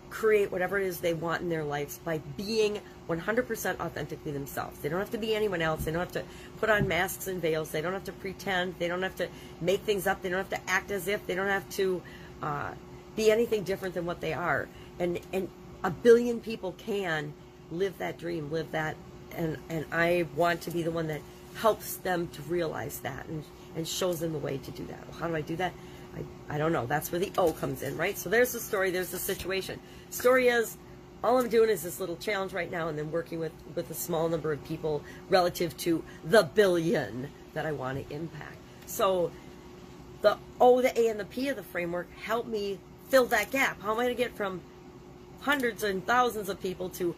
create 0.10 0.52
whatever 0.52 0.78
it 0.78 0.86
is 0.86 1.00
they 1.00 1.14
want 1.14 1.42
in 1.42 1.50
their 1.50 1.64
lives 1.64 2.00
by 2.06 2.20
being 2.38 2.80
100% 3.10 3.80
authentically 3.80 4.32
themselves. 4.32 4.78
They 4.80 4.88
don't 4.88 5.00
have 5.00 5.10
to 5.12 5.18
be 5.18 5.34
anyone 5.34 5.62
else. 5.62 5.86
They 5.86 5.92
don't 5.92 6.00
have 6.00 6.12
to 6.12 6.24
put 6.60 6.70
on 6.70 6.88
masks 6.88 7.28
and 7.28 7.42
veils. 7.42 7.72
They 7.72 7.82
don't 7.82 7.94
have 7.94 8.04
to 8.06 8.12
pretend. 8.12 8.76
They 8.78 8.88
don't 8.88 9.02
have 9.02 9.16
to 9.16 9.28
make 9.60 9.82
things 9.82 10.06
up. 10.06 10.22
They 10.22 10.30
don't 10.30 10.38
have 10.38 10.50
to 10.50 10.70
act 10.70 10.92
as 10.92 11.08
if. 11.08 11.26
They 11.26 11.34
don't 11.34 11.48
have 11.48 11.68
to 11.72 12.02
uh, 12.44 12.72
be 13.16 13.32
anything 13.32 13.64
different 13.64 13.96
than 13.96 14.06
what 14.06 14.22
they 14.22 14.34
are. 14.34 14.68
And 15.00 15.20
and 15.34 15.50
a 15.84 15.90
billion 15.90 16.40
people 16.40 16.74
can 16.74 17.34
live 17.72 17.98
that 17.98 18.20
dream, 18.20 18.52
live 18.52 18.72
that. 18.72 18.96
And 19.36 19.58
and 19.70 19.86
I 19.92 20.28
want 20.36 20.62
to 20.62 20.72
be 20.72 20.84
the 20.84 20.92
one 20.92 21.08
that 21.08 21.22
helps 21.56 21.98
them 21.98 22.28
to 22.30 22.42
realize 22.44 23.00
that 23.00 23.26
and, 23.28 23.44
and 23.76 23.88
shows 23.88 24.20
them 24.20 24.34
the 24.34 24.40
way 24.40 24.58
to 24.58 24.72
do 24.72 24.86
that. 24.86 25.08
Well, 25.08 25.20
how 25.20 25.28
do 25.28 25.36
I 25.36 25.42
do 25.42 25.56
that? 25.58 25.74
I, 26.16 26.56
I 26.56 26.58
don't 26.58 26.72
know. 26.72 26.86
That's 26.86 27.12
where 27.12 27.20
the 27.20 27.32
O 27.38 27.52
comes 27.54 27.82
in, 27.82 27.98
right? 27.98 28.18
So 28.18 28.30
there's 28.30 28.52
the 28.52 28.60
story, 28.60 28.92
there's 28.92 29.10
the 29.10 29.20
situation. 29.20 29.80
Story 30.10 30.48
is 30.48 30.78
all 31.24 31.38
I'm 31.38 31.48
doing 31.48 31.70
is 31.70 31.84
this 31.84 32.00
little 32.00 32.18
challenge 32.18 32.54
right 32.54 32.70
now 32.70 32.90
and 32.90 32.98
then 32.98 33.10
working 33.10 33.40
with, 33.40 33.54
with 33.76 33.90
a 33.90 33.94
small 33.94 34.28
number 34.28 34.52
of 34.52 34.64
people 34.66 35.02
relative 35.30 35.76
to 35.78 36.04
the 36.26 36.44
billion 36.44 37.30
that 37.54 37.66
I 37.66 37.72
want 37.72 38.08
to 38.08 38.14
impact. 38.14 38.58
So 38.86 39.32
the 40.22 40.38
O, 40.60 40.82
the 40.82 40.98
A, 41.00 41.08
and 41.08 41.20
the 41.20 41.26
P 41.26 41.48
of 41.50 41.56
the 41.56 41.64
framework 41.64 42.12
help 42.18 42.46
me 42.46 42.80
fill 43.10 43.26
that 43.28 43.52
gap. 43.52 43.82
How 43.82 43.94
am 43.94 44.00
I 44.00 44.04
going 44.04 44.16
to 44.16 44.22
get 44.22 44.36
from 44.36 44.62
hundreds 45.42 45.84
and 45.84 46.06
thousands 46.06 46.50
of 46.50 46.60
people 46.62 46.90
to 46.90 47.16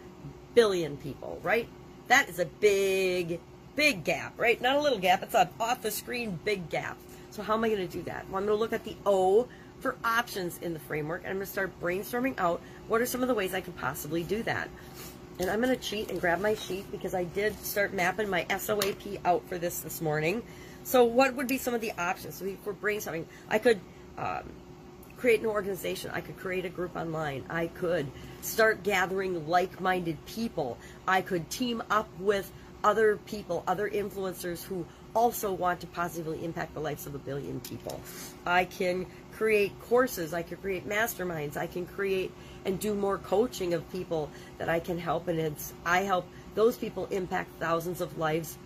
billion 0.53 0.97
people, 0.97 1.39
right? 1.43 1.67
That 2.07 2.29
is 2.29 2.39
a 2.39 2.45
big 2.45 3.39
big 3.75 4.03
gap, 4.03 4.33
right? 4.37 4.61
Not 4.61 4.75
a 4.75 4.81
little 4.81 4.99
gap, 4.99 5.23
it's 5.23 5.35
an 5.35 5.49
off 5.59 5.81
the 5.81 5.91
screen 5.91 6.39
big 6.43 6.69
gap. 6.69 6.97
So 7.31 7.43
how 7.43 7.55
am 7.55 7.63
I 7.63 7.69
going 7.69 7.87
to 7.87 7.91
do 7.91 8.03
that? 8.03 8.25
Well, 8.29 8.37
I'm 8.37 8.45
going 8.45 8.57
to 8.57 8.61
look 8.61 8.73
at 8.73 8.83
the 8.83 8.95
O 9.05 9.47
for 9.81 9.95
options 10.03 10.57
in 10.59 10.73
the 10.73 10.79
framework 10.79 11.21
and 11.21 11.31
I'm 11.31 11.35
going 11.35 11.45
to 11.45 11.51
start 11.51 11.79
brainstorming 11.81 12.39
out 12.39 12.61
what 12.87 13.01
are 13.01 13.05
some 13.05 13.21
of 13.21 13.27
the 13.27 13.33
ways 13.33 13.53
I 13.53 13.61
could 13.61 13.75
possibly 13.75 14.23
do 14.23 14.41
that. 14.43 14.69
And 15.39 15.49
I'm 15.49 15.61
going 15.61 15.75
to 15.75 15.81
cheat 15.81 16.09
and 16.09 16.21
grab 16.21 16.39
my 16.39 16.55
sheet 16.55 16.89
because 16.91 17.13
I 17.13 17.25
did 17.25 17.59
start 17.59 17.93
mapping 17.93 18.29
my 18.29 18.45
SOAP 18.57 19.19
out 19.25 19.47
for 19.49 19.57
this 19.57 19.79
this 19.79 20.01
morning. 20.01 20.43
So 20.83 21.03
what 21.03 21.35
would 21.35 21.47
be 21.47 21.57
some 21.57 21.73
of 21.73 21.81
the 21.81 21.91
options? 21.97 22.35
So 22.35 22.47
for 22.63 22.73
brainstorming, 22.73 23.25
I 23.49 23.59
could 23.59 23.81
um, 24.17 24.43
create 25.17 25.41
an 25.41 25.47
organization. 25.47 26.11
I 26.13 26.21
could 26.21 26.37
create 26.37 26.63
a 26.63 26.69
group 26.69 26.95
online. 26.95 27.43
I 27.49 27.67
could 27.67 28.07
start 28.41 28.83
gathering 28.83 29.47
like-minded 29.47 30.23
people. 30.25 30.77
I 31.07 31.21
could 31.21 31.49
team 31.49 31.83
up 31.89 32.07
with 32.19 32.49
other 32.85 33.17
people, 33.25 33.63
other 33.67 33.89
influencers 33.89 34.63
who 34.63 34.85
also 35.15 35.51
want 35.51 35.79
to 35.81 35.87
positively 35.87 36.45
impact 36.45 36.75
the 36.75 36.79
lives 36.79 37.07
of 37.07 37.15
a 37.15 37.17
billion 37.17 37.59
people. 37.61 37.99
I 38.45 38.65
can 38.65 39.07
create 39.33 39.77
courses, 39.81 40.35
I 40.35 40.43
can 40.43 40.57
create 40.57 40.87
masterminds, 40.87 41.57
I 41.57 41.65
can 41.65 41.87
create 41.87 42.31
and 42.63 42.79
do 42.79 42.93
more 42.93 43.17
coaching 43.17 43.73
of 43.73 43.89
people 43.91 44.29
that 44.59 44.69
I 44.69 44.79
can 44.79 44.99
help 44.99 45.27
and 45.27 45.39
it's 45.39 45.73
I 45.83 46.01
help 46.01 46.27
those 46.53 46.77
people 46.77 47.07
impact 47.07 47.49
thousands 47.59 48.01
of 48.01 48.19
lives 48.19 48.57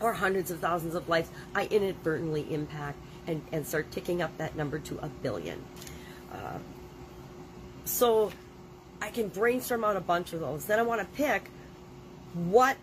or 0.00 0.12
hundreds 0.12 0.50
of 0.50 0.58
thousands 0.58 0.96
of 0.96 1.08
lives. 1.08 1.30
I 1.54 1.66
inadvertently 1.66 2.52
impact 2.52 2.98
and, 3.28 3.40
and 3.52 3.64
start 3.64 3.90
ticking 3.92 4.20
up 4.20 4.36
that 4.38 4.56
number 4.56 4.80
to 4.80 4.98
a 4.98 5.08
billion. 5.08 5.62
Uh, 6.32 6.58
so 7.84 8.32
I 9.00 9.10
can 9.10 9.28
brainstorm 9.28 9.84
out 9.84 9.96
a 9.96 10.00
bunch 10.00 10.32
of 10.32 10.40
those. 10.40 10.64
Then 10.64 10.80
I 10.80 10.82
want 10.82 11.00
to 11.00 11.06
pick 11.16 11.50
what 12.34 12.76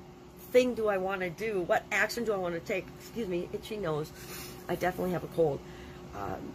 thing 0.55 0.73
do 0.73 0.87
I 0.87 0.97
want 0.97 1.19
to 1.19 1.29
do? 1.29 1.63
What 1.63 1.83
action 1.91 2.23
do 2.23 2.31
I 2.31 2.37
want 2.37 2.53
to 2.53 2.61
take? 2.61 2.87
Excuse 3.01 3.27
me, 3.27 3.49
itchy 3.51 3.75
nose. 3.75 4.09
I 4.69 4.75
definitely 4.75 5.11
have 5.11 5.25
a 5.25 5.27
cold. 5.27 5.59
Um, 6.15 6.53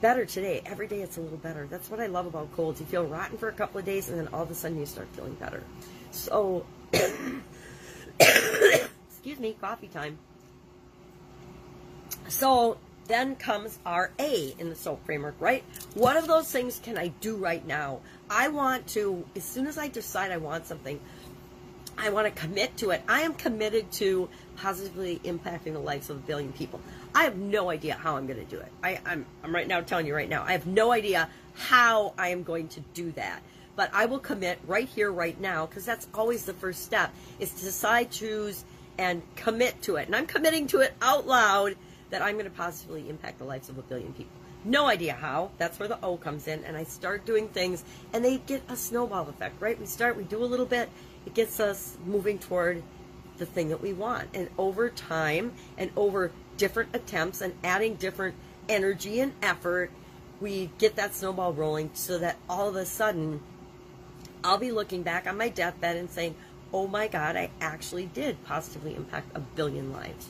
better 0.00 0.24
today. 0.24 0.62
Every 0.64 0.86
day 0.86 1.02
it's 1.02 1.16
a 1.16 1.20
little 1.20 1.38
better. 1.38 1.66
That's 1.68 1.90
what 1.90 1.98
I 1.98 2.06
love 2.06 2.26
about 2.26 2.54
colds. 2.54 2.78
You 2.78 2.86
feel 2.86 3.04
rotten 3.04 3.36
for 3.36 3.48
a 3.48 3.52
couple 3.52 3.80
of 3.80 3.84
days 3.84 4.08
and 4.08 4.16
then 4.16 4.28
all 4.32 4.44
of 4.44 4.50
a 4.52 4.54
sudden 4.54 4.78
you 4.78 4.86
start 4.86 5.08
feeling 5.08 5.34
better. 5.34 5.64
So, 6.12 6.64
excuse 8.20 9.40
me, 9.40 9.56
coffee 9.60 9.88
time. 9.88 10.18
So 12.28 12.78
then 13.08 13.34
comes 13.34 13.76
our 13.84 14.12
A 14.20 14.54
in 14.56 14.68
the 14.68 14.76
SOAP 14.76 15.04
framework, 15.04 15.34
right? 15.40 15.64
What 15.94 16.16
of 16.16 16.28
those 16.28 16.48
things 16.48 16.78
can 16.80 16.96
I 16.96 17.08
do 17.08 17.34
right 17.34 17.66
now? 17.66 18.02
I 18.30 18.46
want 18.48 18.86
to, 18.88 19.24
as 19.34 19.42
soon 19.42 19.66
as 19.66 19.78
I 19.78 19.88
decide 19.88 20.30
I 20.30 20.36
want 20.36 20.66
something, 20.66 21.00
I 21.98 22.10
want 22.10 22.26
to 22.26 22.40
commit 22.40 22.76
to 22.78 22.90
it. 22.90 23.02
I 23.08 23.22
am 23.22 23.34
committed 23.34 23.90
to 23.92 24.28
positively 24.56 25.20
impacting 25.24 25.72
the 25.72 25.78
lives 25.78 26.10
of 26.10 26.16
a 26.16 26.20
billion 26.20 26.52
people. 26.52 26.80
I 27.14 27.24
have 27.24 27.36
no 27.36 27.70
idea 27.70 27.94
how 27.94 28.16
I'm 28.16 28.26
going 28.26 28.38
to 28.38 28.44
do 28.44 28.58
it. 28.58 28.70
I, 28.82 29.00
I'm, 29.06 29.24
I'm 29.42 29.54
right 29.54 29.66
now 29.66 29.80
telling 29.80 30.06
you 30.06 30.14
right 30.14 30.28
now, 30.28 30.44
I 30.46 30.52
have 30.52 30.66
no 30.66 30.92
idea 30.92 31.28
how 31.54 32.12
I 32.18 32.28
am 32.28 32.42
going 32.42 32.68
to 32.68 32.80
do 32.92 33.12
that. 33.12 33.40
But 33.76 33.90
I 33.92 34.06
will 34.06 34.18
commit 34.18 34.58
right 34.66 34.88
here, 34.88 35.10
right 35.12 35.38
now, 35.40 35.66
because 35.66 35.84
that's 35.84 36.08
always 36.14 36.44
the 36.44 36.54
first 36.54 36.82
step, 36.84 37.12
is 37.38 37.52
to 37.52 37.64
decide, 37.64 38.10
choose, 38.10 38.64
and 38.98 39.22
commit 39.36 39.82
to 39.82 39.96
it. 39.96 40.06
And 40.06 40.16
I'm 40.16 40.26
committing 40.26 40.66
to 40.68 40.80
it 40.80 40.94
out 41.02 41.26
loud 41.26 41.76
that 42.10 42.22
I'm 42.22 42.34
going 42.34 42.46
to 42.46 42.50
positively 42.50 43.08
impact 43.10 43.38
the 43.38 43.44
lives 43.44 43.68
of 43.68 43.76
a 43.78 43.82
billion 43.82 44.12
people. 44.12 44.32
No 44.64 44.86
idea 44.86 45.12
how. 45.12 45.50
That's 45.58 45.78
where 45.78 45.88
the 45.88 45.98
O 46.02 46.16
comes 46.16 46.48
in. 46.48 46.64
And 46.64 46.76
I 46.76 46.84
start 46.84 47.26
doing 47.26 47.48
things, 47.48 47.84
and 48.12 48.24
they 48.24 48.38
get 48.38 48.62
a 48.68 48.76
snowball 48.76 49.28
effect, 49.28 49.60
right? 49.60 49.78
We 49.78 49.86
start, 49.86 50.16
we 50.16 50.24
do 50.24 50.42
a 50.42 50.46
little 50.46 50.66
bit, 50.66 50.88
it 51.26 51.34
gets 51.34 51.60
us 51.60 51.96
moving 52.06 52.38
toward 52.38 52.82
the 53.36 53.46
thing 53.46 53.68
that 53.68 53.82
we 53.82 53.92
want. 53.92 54.28
And 54.32 54.48
over 54.56 54.88
time, 54.88 55.52
and 55.76 55.90
over 55.96 56.32
different 56.56 56.94
attempts, 56.94 57.40
and 57.40 57.54
adding 57.62 57.96
different 57.96 58.34
energy 58.68 59.20
and 59.20 59.32
effort, 59.42 59.90
we 60.40 60.70
get 60.78 60.96
that 60.96 61.14
snowball 61.14 61.52
rolling 61.52 61.90
so 61.94 62.18
that 62.18 62.36
all 62.48 62.68
of 62.68 62.76
a 62.76 62.86
sudden, 62.86 63.40
I'll 64.44 64.58
be 64.58 64.70
looking 64.70 65.02
back 65.02 65.26
on 65.26 65.36
my 65.36 65.48
deathbed 65.48 65.96
and 65.96 66.10
saying, 66.10 66.34
oh 66.72 66.86
my 66.86 67.08
God, 67.08 67.36
I 67.36 67.50
actually 67.60 68.06
did 68.06 68.42
positively 68.44 68.94
impact 68.94 69.30
a 69.34 69.40
billion 69.40 69.92
lives. 69.92 70.28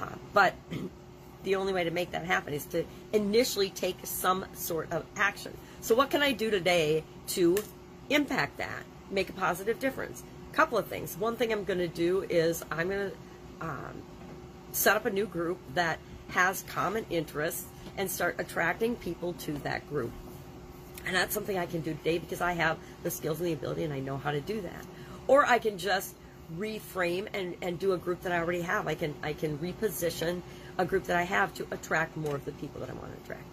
Uh, 0.00 0.10
but 0.32 0.54
the 1.44 1.56
only 1.56 1.72
way 1.72 1.84
to 1.84 1.90
make 1.90 2.10
that 2.12 2.24
happen 2.24 2.52
is 2.52 2.64
to 2.66 2.84
initially 3.12 3.70
take 3.70 3.96
some 4.04 4.44
sort 4.54 4.92
of 4.92 5.04
action. 5.16 5.56
So, 5.80 5.94
what 5.94 6.10
can 6.10 6.22
I 6.22 6.32
do 6.32 6.50
today 6.50 7.04
to 7.28 7.58
impact 8.10 8.58
that, 8.58 8.84
make 9.10 9.28
a 9.28 9.32
positive 9.32 9.78
difference? 9.78 10.22
Couple 10.52 10.78
of 10.78 10.86
things. 10.86 11.16
One 11.16 11.36
thing 11.36 11.52
I'm 11.52 11.64
going 11.64 11.78
to 11.78 11.88
do 11.88 12.24
is 12.28 12.64
I'm 12.70 12.88
going 12.88 13.10
to 13.10 13.66
um, 13.66 14.02
set 14.72 14.96
up 14.96 15.06
a 15.06 15.10
new 15.10 15.26
group 15.26 15.58
that 15.74 15.98
has 16.28 16.62
common 16.68 17.06
interests 17.10 17.66
and 17.96 18.10
start 18.10 18.36
attracting 18.38 18.96
people 18.96 19.32
to 19.34 19.52
that 19.58 19.88
group. 19.88 20.12
And 21.06 21.14
that's 21.14 21.32
something 21.32 21.56
I 21.56 21.66
can 21.66 21.80
do 21.80 21.94
today 21.94 22.18
because 22.18 22.40
I 22.40 22.52
have 22.52 22.76
the 23.02 23.10
skills 23.10 23.38
and 23.38 23.48
the 23.48 23.52
ability 23.52 23.84
and 23.84 23.92
I 23.92 24.00
know 24.00 24.16
how 24.16 24.30
to 24.30 24.40
do 24.40 24.60
that. 24.60 24.86
Or 25.26 25.46
I 25.46 25.58
can 25.58 25.78
just 25.78 26.14
reframe 26.56 27.28
and, 27.34 27.54
and 27.62 27.78
do 27.78 27.92
a 27.92 27.98
group 27.98 28.22
that 28.22 28.32
I 28.32 28.38
already 28.38 28.62
have. 28.62 28.86
I 28.86 28.94
can 28.94 29.14
I 29.22 29.32
can 29.32 29.58
reposition 29.58 30.42
a 30.78 30.84
group 30.84 31.04
that 31.04 31.16
I 31.16 31.22
have 31.22 31.52
to 31.54 31.66
attract 31.70 32.16
more 32.16 32.34
of 32.34 32.44
the 32.44 32.52
people 32.52 32.80
that 32.80 32.90
I 32.90 32.94
want 32.94 33.14
to 33.14 33.22
attract. 33.22 33.44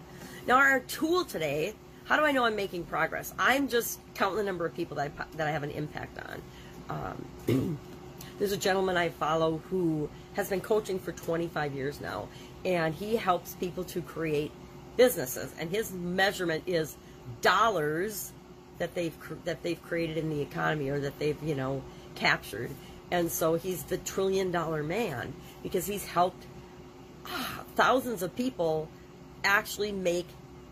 Now, 0.46 0.56
our 0.56 0.80
tool 0.80 1.24
today, 1.24 1.74
how 2.04 2.16
do 2.16 2.24
I 2.24 2.30
know 2.30 2.44
I'm 2.44 2.54
making 2.54 2.84
progress? 2.84 3.34
I'm 3.38 3.68
just 3.68 3.98
counting 4.14 4.38
the 4.38 4.44
number 4.44 4.64
of 4.64 4.74
people 4.74 4.96
that 4.96 5.10
I, 5.18 5.24
that 5.36 5.48
I 5.48 5.50
have 5.50 5.64
an 5.64 5.70
impact 5.70 6.18
on. 6.18 6.40
Um, 6.88 7.78
there's 8.38 8.52
a 8.52 8.56
gentleman 8.56 8.96
I 8.96 9.08
follow 9.08 9.58
who 9.70 10.08
has 10.34 10.50
been 10.50 10.60
coaching 10.60 10.98
for 10.98 11.12
25 11.12 11.74
years 11.74 12.00
now, 12.00 12.28
and 12.64 12.94
he 12.94 13.16
helps 13.16 13.54
people 13.54 13.84
to 13.84 14.02
create 14.02 14.52
businesses. 14.96 15.52
And 15.58 15.70
his 15.70 15.92
measurement 15.92 16.64
is 16.66 16.96
dollars 17.40 18.32
that 18.78 18.94
they've 18.94 19.14
that 19.44 19.62
they've 19.62 19.82
created 19.82 20.18
in 20.18 20.28
the 20.28 20.40
economy 20.40 20.90
or 20.90 21.00
that 21.00 21.18
they've 21.18 21.40
you 21.42 21.54
know 21.54 21.82
captured. 22.14 22.70
And 23.10 23.30
so 23.30 23.54
he's 23.54 23.84
the 23.84 23.98
trillion 23.98 24.50
dollar 24.50 24.82
man 24.82 25.32
because 25.62 25.86
he's 25.86 26.04
helped 26.04 26.44
thousands 27.74 28.22
of 28.22 28.34
people 28.36 28.88
actually 29.44 29.92
make 29.92 30.26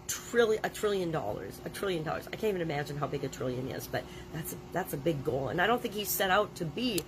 trillion 0.07 0.61
a 0.65 0.69
trillion 0.69 1.11
dollars 1.11 1.61
a 1.65 1.69
trillion 1.69 2.03
dollars 2.03 2.27
i 2.29 2.37
can't 2.37 2.55
even 2.55 2.61
imagine 2.61 2.97
how 2.97 3.07
big 3.07 3.25
a 3.25 3.29
trillion 3.29 3.69
is 3.71 3.87
but 3.87 4.03
that's 4.33 4.53
a, 4.53 4.57
that's 4.73 4.93
a 4.93 4.97
big 4.97 5.25
goal 5.25 5.49
and 5.49 5.61
i 5.61 5.67
don't 5.67 5.81
think 5.81 5.95
he 5.95 6.05
set 6.05 6.31
out 6.31 6.55
to 6.55 6.65
be 6.65 7.03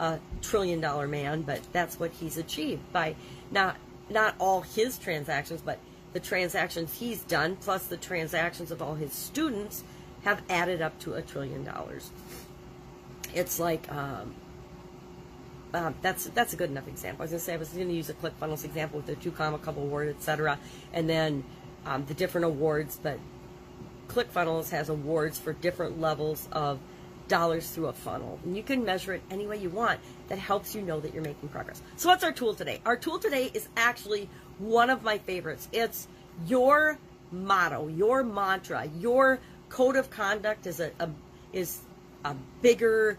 a 0.00 0.18
trillion 0.42 0.80
dollar 0.80 1.06
man 1.06 1.42
but 1.42 1.60
that's 1.72 2.00
what 2.00 2.10
he's 2.12 2.36
achieved 2.36 2.80
by 2.92 3.14
not 3.50 3.76
not 4.08 4.34
all 4.38 4.62
his 4.62 4.98
transactions 4.98 5.60
but 5.60 5.78
the 6.12 6.20
transactions 6.20 6.98
he's 6.98 7.20
done 7.22 7.56
plus 7.56 7.86
the 7.86 7.96
transactions 7.96 8.70
of 8.70 8.82
all 8.82 8.94
his 8.94 9.12
students 9.12 9.84
have 10.22 10.42
added 10.50 10.82
up 10.82 10.98
to 10.98 11.14
a 11.14 11.22
trillion 11.22 11.62
dollars 11.62 12.10
it's 13.34 13.60
like 13.60 13.90
um, 13.92 14.34
um, 15.72 15.94
that's 16.02 16.24
that's 16.26 16.52
a 16.52 16.56
good 16.56 16.70
enough 16.70 16.88
example. 16.88 17.22
I 17.22 17.24
was 17.24 17.30
to 17.32 17.38
say 17.38 17.54
I 17.54 17.56
was 17.56 17.70
to 17.70 17.84
use 17.84 18.10
a 18.10 18.14
ClickFunnels 18.14 18.64
example 18.64 18.98
with 18.98 19.06
the 19.06 19.14
two 19.16 19.30
comma, 19.30 19.58
Club 19.58 19.78
award, 19.78 20.08
etc., 20.08 20.58
and 20.92 21.08
then 21.08 21.44
um, 21.86 22.04
the 22.06 22.14
different 22.14 22.46
awards. 22.46 22.98
But 23.02 23.18
ClickFunnels 24.08 24.70
has 24.70 24.88
awards 24.88 25.38
for 25.38 25.52
different 25.52 26.00
levels 26.00 26.48
of 26.52 26.78
dollars 27.28 27.70
through 27.70 27.86
a 27.86 27.92
funnel, 27.92 28.38
and 28.44 28.56
you 28.56 28.62
can 28.62 28.84
measure 28.84 29.14
it 29.14 29.22
any 29.30 29.46
way 29.46 29.56
you 29.56 29.70
want. 29.70 30.00
That 30.28 30.38
helps 30.38 30.74
you 30.74 30.82
know 30.82 31.00
that 31.00 31.14
you're 31.14 31.22
making 31.22 31.48
progress. 31.48 31.80
So 31.96 32.08
what's 32.08 32.24
our 32.24 32.32
tool 32.32 32.54
today? 32.54 32.80
Our 32.84 32.96
tool 32.96 33.18
today 33.18 33.50
is 33.54 33.68
actually 33.76 34.28
one 34.58 34.90
of 34.90 35.02
my 35.02 35.18
favorites. 35.18 35.68
It's 35.72 36.08
your 36.46 36.98
motto, 37.32 37.88
your 37.88 38.22
mantra, 38.24 38.88
your 38.98 39.38
code 39.68 39.96
of 39.96 40.10
conduct 40.10 40.66
is 40.66 40.80
a, 40.80 40.90
a 40.98 41.08
is 41.52 41.80
a 42.24 42.34
bigger 42.60 43.16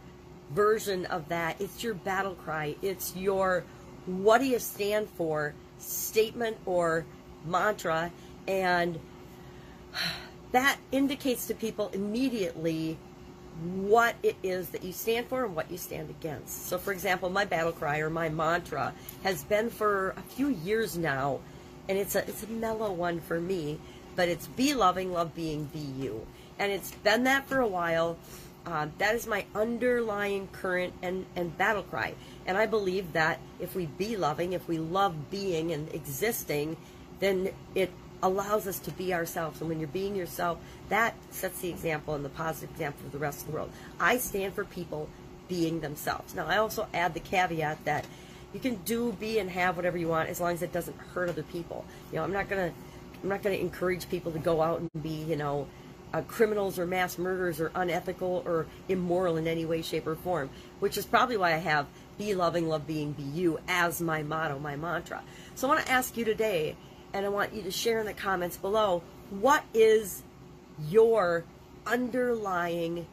version 0.52 1.06
of 1.06 1.28
that. 1.30 1.60
It's 1.60 1.84
your 1.84 1.94
battle 1.94 2.36
cry. 2.36 2.76
It's 2.82 3.16
your 3.16 3.64
what 4.06 4.40
do 4.40 4.46
you 4.46 4.60
stand 4.60 5.10
for 5.10 5.54
statement 5.80 6.58
or 6.66 7.06
mantra. 7.46 8.12
And 8.48 9.00
that 10.52 10.78
indicates 10.92 11.48
to 11.48 11.54
people 11.54 11.90
immediately 11.94 12.98
what 13.62 14.16
it 14.24 14.36
is 14.44 14.70
that 14.70 14.84
you 14.84 14.92
stand 14.92 15.28
for 15.28 15.46
and 15.46 15.56
what 15.56 15.70
you 15.70 15.78
stand 15.78 16.10
against. 16.10 16.68
So, 16.68 16.78
for 16.78 16.92
example, 16.92 17.30
my 17.30 17.46
battle 17.46 17.72
cry 17.72 18.00
or 18.00 18.10
my 18.10 18.30
mantra 18.30 18.94
has 19.24 19.44
been 19.44 19.70
for 19.70 20.16
a 20.18 20.22
few 20.22 20.48
years 20.48 20.98
now, 20.98 21.40
and 21.88 21.98
it's 21.98 22.16
a 22.16 22.28
it's 22.28 22.44
a 22.44 22.48
mellow 22.48 22.92
one 22.92 23.20
for 23.20 23.40
me, 23.40 23.80
but 24.16 24.30
it's 24.30 24.48
be 24.48 24.74
loving, 24.74 25.12
love 25.12 25.36
being, 25.36 25.66
be 25.66 25.80
you, 25.80 26.26
and 26.58 26.72
it's 26.72 26.92
been 26.92 27.26
that 27.26 27.48
for 27.48 27.60
a 27.60 27.68
while. 27.68 28.18
Uh, 28.64 28.88
that 29.00 29.16
is 29.16 29.26
my 29.26 29.44
underlying 29.56 30.48
current 30.52 30.94
and, 31.02 31.26
and 31.36 31.58
battle 31.58 31.82
cry. 31.82 32.14
And 32.46 32.56
I 32.56 32.68
believe 32.68 33.14
that 33.14 33.40
if 33.60 33.74
we 33.74 33.88
be 33.88 34.16
loving, 34.16 34.54
if 34.54 34.68
we 34.68 34.78
love 34.78 35.32
being 35.32 35.72
and 35.72 35.92
existing, 35.96 36.78
then 37.20 37.50
it 37.74 37.92
allows 38.24 38.68
us 38.68 38.80
to 38.80 38.92
be 38.92 39.14
ourselves. 39.14 39.62
And 39.62 39.70
when 39.70 39.80
you're 39.80 39.88
being 39.88 40.16
yourself, 40.16 40.60
that 40.90 41.16
sets 41.32 41.60
the 41.62 41.70
example 41.70 42.16
and 42.16 42.24
the 42.24 42.30
positive 42.30 42.72
example 42.72 43.04
for 43.04 43.10
the 43.10 43.18
rest 43.18 43.42
of 43.42 43.48
the 43.48 43.54
world. 43.54 43.72
I 44.00 44.18
stand 44.18 44.54
for 44.54 44.66
people 44.66 45.10
being 45.48 45.82
themselves. 45.82 46.36
Now, 46.36 46.48
I 46.48 46.58
also 46.58 46.88
add 46.94 47.14
the 47.14 47.20
caveat 47.20 47.84
that 47.86 48.06
you 48.54 48.60
can 48.60 48.76
do, 48.76 49.14
be, 49.14 49.40
and 49.40 49.50
have 49.50 49.76
whatever 49.76 49.98
you 49.98 50.08
want 50.08 50.30
as 50.30 50.40
long 50.40 50.54
as 50.54 50.62
it 50.62 50.72
doesn't 50.72 50.98
hurt 51.14 51.30
other 51.30 51.44
people. 51.44 51.86
You 52.12 52.18
know, 52.18 52.24
I'm 52.24 52.34
not 52.34 52.50
gonna, 52.50 52.72
I'm 53.24 53.30
not 53.30 53.44
gonna 53.44 53.56
encourage 53.56 54.10
people 54.10 54.32
to 54.34 54.40
go 54.40 54.62
out 54.62 54.80
and 54.80 54.90
be, 55.02 55.24
you 55.24 55.36
know, 55.36 55.68
uh, 56.14 56.22
criminals 56.24 56.78
or 56.78 56.86
mass 56.86 57.18
murderers 57.18 57.62
or 57.62 57.72
unethical 57.76 58.44
or 58.46 58.68
immoral 58.90 59.38
in 59.38 59.48
any 59.48 59.66
way, 59.66 59.82
shape, 59.82 60.08
or 60.08 60.16
form, 60.16 60.50
which 60.80 60.98
is 60.98 61.06
probably 61.06 61.38
why 61.38 61.54
I 61.54 61.58
have 61.58 61.88
be 62.18 62.36
loving, 62.36 62.68
love 62.68 62.86
being, 62.86 63.14
be 63.14 63.24
you 63.24 63.60
as 63.68 64.02
my 64.02 64.22
motto, 64.22 64.60
my 64.60 64.76
mantra. 64.76 65.24
So 65.56 65.68
I 65.68 65.74
want 65.74 65.86
to 65.86 65.92
ask 65.92 66.18
you 66.18 66.26
today, 66.26 66.76
and 67.14 67.26
I 67.26 67.30
want 67.30 67.54
you 67.54 67.62
to 67.64 67.72
share 67.72 68.00
in 68.00 68.06
the 68.06 68.14
comments 68.14 68.58
below, 68.58 69.04
what 69.30 69.64
is 69.74 70.24
your 70.90 71.44
underlying 71.86 73.06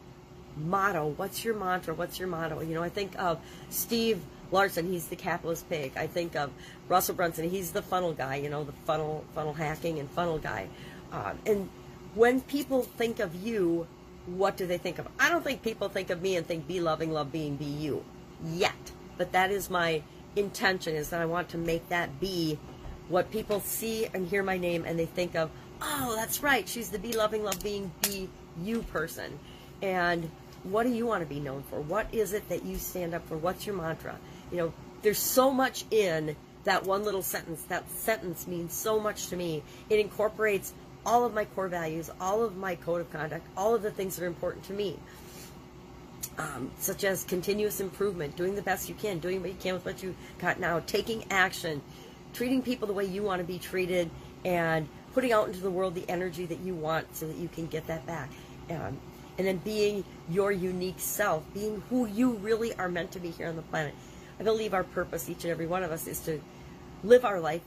motto? 0.57 1.13
What's 1.15 1.43
your 1.43 1.55
mantra? 1.55 1.93
What's 1.93 2.19
your 2.19 2.27
motto? 2.27 2.61
You 2.61 2.75
know, 2.75 2.83
I 2.83 2.89
think 2.89 3.17
of 3.17 3.39
Steve 3.69 4.21
Larsen, 4.51 4.91
he's 4.91 5.07
the 5.07 5.15
capitalist 5.15 5.69
pig. 5.69 5.93
I 5.95 6.07
think 6.07 6.35
of 6.35 6.51
Russell 6.87 7.15
Brunson, 7.15 7.49
he's 7.49 7.71
the 7.71 7.81
funnel 7.81 8.13
guy, 8.13 8.35
you 8.35 8.49
know, 8.49 8.63
the 8.63 8.73
funnel 8.85 9.23
funnel 9.35 9.53
hacking 9.53 9.99
and 9.99 10.09
funnel 10.09 10.39
guy. 10.39 10.67
Um, 11.11 11.39
and 11.45 11.69
when 12.15 12.41
people 12.41 12.83
think 12.83 13.19
of 13.19 13.35
you, 13.35 13.87
what 14.25 14.57
do 14.57 14.65
they 14.65 14.77
think 14.77 14.99
of? 14.99 15.07
I 15.19 15.29
don't 15.29 15.43
think 15.43 15.61
people 15.61 15.89
think 15.89 16.09
of 16.09 16.21
me 16.21 16.35
and 16.35 16.45
think 16.45 16.67
be 16.67 16.79
loving, 16.81 17.11
love 17.11 17.31
being, 17.31 17.55
be 17.55 17.65
you 17.65 18.03
yet. 18.43 18.91
But 19.17 19.31
that 19.33 19.51
is 19.51 19.69
my 19.69 20.01
intention 20.35 20.95
is 20.95 21.09
that 21.09 21.21
I 21.21 21.25
want 21.25 21.49
to 21.49 21.57
make 21.57 21.89
that 21.89 22.19
be 22.19 22.59
what 23.09 23.31
people 23.31 23.59
see 23.59 24.07
and 24.13 24.27
hear 24.27 24.43
my 24.43 24.57
name 24.57 24.85
and 24.85 24.97
they 24.97 25.05
think 25.05 25.35
of, 25.35 25.49
oh, 25.81 26.15
that's 26.15 26.41
right, 26.41 26.67
she's 26.67 26.89
the 26.89 26.99
be 26.99 27.13
loving, 27.13 27.43
love 27.43 27.61
being, 27.61 27.91
be 28.03 28.29
you 28.63 28.81
person. 28.83 29.37
And 29.81 30.29
what 30.63 30.83
do 30.83 30.93
you 30.93 31.05
want 31.05 31.23
to 31.23 31.29
be 31.29 31.39
known 31.39 31.63
for? 31.69 31.79
What 31.81 32.07
is 32.13 32.33
it 32.33 32.47
that 32.49 32.65
you 32.65 32.77
stand 32.77 33.13
up 33.13 33.27
for? 33.27 33.37
What's 33.37 33.65
your 33.65 33.75
mantra? 33.75 34.17
You 34.51 34.57
know, 34.57 34.73
there's 35.01 35.19
so 35.19 35.51
much 35.51 35.85
in 35.91 36.35
that 36.65 36.85
one 36.85 37.03
little 37.03 37.21
sentence. 37.21 37.61
That 37.63 37.89
sentence 37.89 38.47
means 38.47 38.73
so 38.73 38.99
much 38.99 39.27
to 39.27 39.37
me. 39.37 39.63
It 39.89 39.99
incorporates 39.99 40.73
all 41.05 41.25
of 41.25 41.33
my 41.33 41.45
core 41.45 41.69
values, 41.69 42.11
all 42.19 42.43
of 42.43 42.57
my 42.57 42.75
code 42.75 43.01
of 43.01 43.11
conduct, 43.11 43.47
all 43.55 43.73
of 43.73 43.81
the 43.81 43.91
things 43.91 44.15
that 44.15 44.23
are 44.25 44.27
important 44.27 44.65
to 44.65 44.73
me. 44.73 44.97
Um, 46.37 46.71
such 46.79 47.03
as 47.03 47.23
continuous 47.23 47.81
improvement, 47.81 48.35
doing 48.35 48.55
the 48.55 48.61
best 48.61 48.87
you 48.87 48.95
can, 48.95 49.19
doing 49.19 49.41
what 49.41 49.49
you 49.49 49.57
can 49.59 49.73
with 49.73 49.85
what 49.85 50.03
you 50.03 50.15
got 50.39 50.59
now, 50.59 50.79
taking 50.79 51.25
action, 51.31 51.81
treating 52.33 52.61
people 52.61 52.87
the 52.87 52.93
way 52.93 53.05
you 53.05 53.23
want 53.23 53.39
to 53.39 53.45
be 53.45 53.59
treated, 53.59 54.09
and 54.45 54.87
putting 55.13 55.31
out 55.31 55.47
into 55.47 55.59
the 55.59 55.71
world 55.71 55.95
the 55.95 56.09
energy 56.09 56.45
that 56.45 56.59
you 56.59 56.73
want 56.73 57.15
so 57.15 57.27
that 57.27 57.37
you 57.37 57.47
can 57.49 57.67
get 57.67 57.87
that 57.87 58.05
back. 58.05 58.29
Um, 58.69 58.97
and 59.37 59.47
then 59.47 59.57
being 59.57 60.03
your 60.29 60.51
unique 60.51 60.99
self, 60.99 61.43
being 61.53 61.81
who 61.89 62.05
you 62.05 62.33
really 62.33 62.75
are 62.75 62.89
meant 62.89 63.11
to 63.13 63.19
be 63.19 63.31
here 63.31 63.47
on 63.47 63.55
the 63.55 63.61
planet. 63.63 63.93
I 64.39 64.43
believe 64.43 64.73
our 64.73 64.83
purpose, 64.83 65.29
each 65.29 65.43
and 65.43 65.51
every 65.51 65.65
one 65.65 65.83
of 65.83 65.91
us, 65.91 66.07
is 66.07 66.19
to 66.21 66.41
live 67.03 67.25
our 67.25 67.39
life 67.39 67.61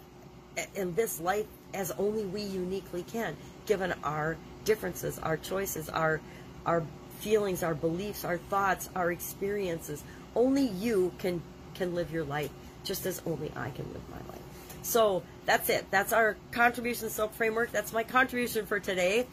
in 0.75 0.95
this 0.95 1.21
life 1.21 1.47
as 1.75 1.90
only 1.92 2.25
we 2.25 2.42
uniquely 2.42 3.02
can, 3.02 3.37
given 3.66 3.95
our 4.04 4.37
differences, 4.64 5.19
our 5.19 5.37
choices, 5.37 5.88
our 5.88 6.21
our 6.66 6.85
feelings, 7.21 7.62
our 7.62 7.75
beliefs, 7.75 8.25
our 8.25 8.38
thoughts, 8.38 8.88
our 8.95 9.11
experiences. 9.11 10.04
Only 10.37 10.66
you 10.66 11.12
can 11.19 11.42
can 11.75 11.95
live 11.95 12.12
your 12.12 12.25
life 12.25 12.50
just 12.85 13.07
as 13.07 13.23
only 13.26 13.50
I 13.57 13.71
can 13.71 13.87
live 13.92 14.02
my 14.11 14.33
life. 14.33 14.42
So 14.83 15.23
that's 15.47 15.69
it. 15.69 15.91
That's 15.91 16.12
our 16.12 16.37
contribution 16.51 17.09
SOAP 17.09 17.35
framework. 17.35 17.73
That's 17.73 17.93
my 17.93 18.03
contribution 18.03 18.67
for 18.67 18.81
today. 18.81 19.27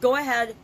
Go 0.00 0.16
ahead, 0.16 0.54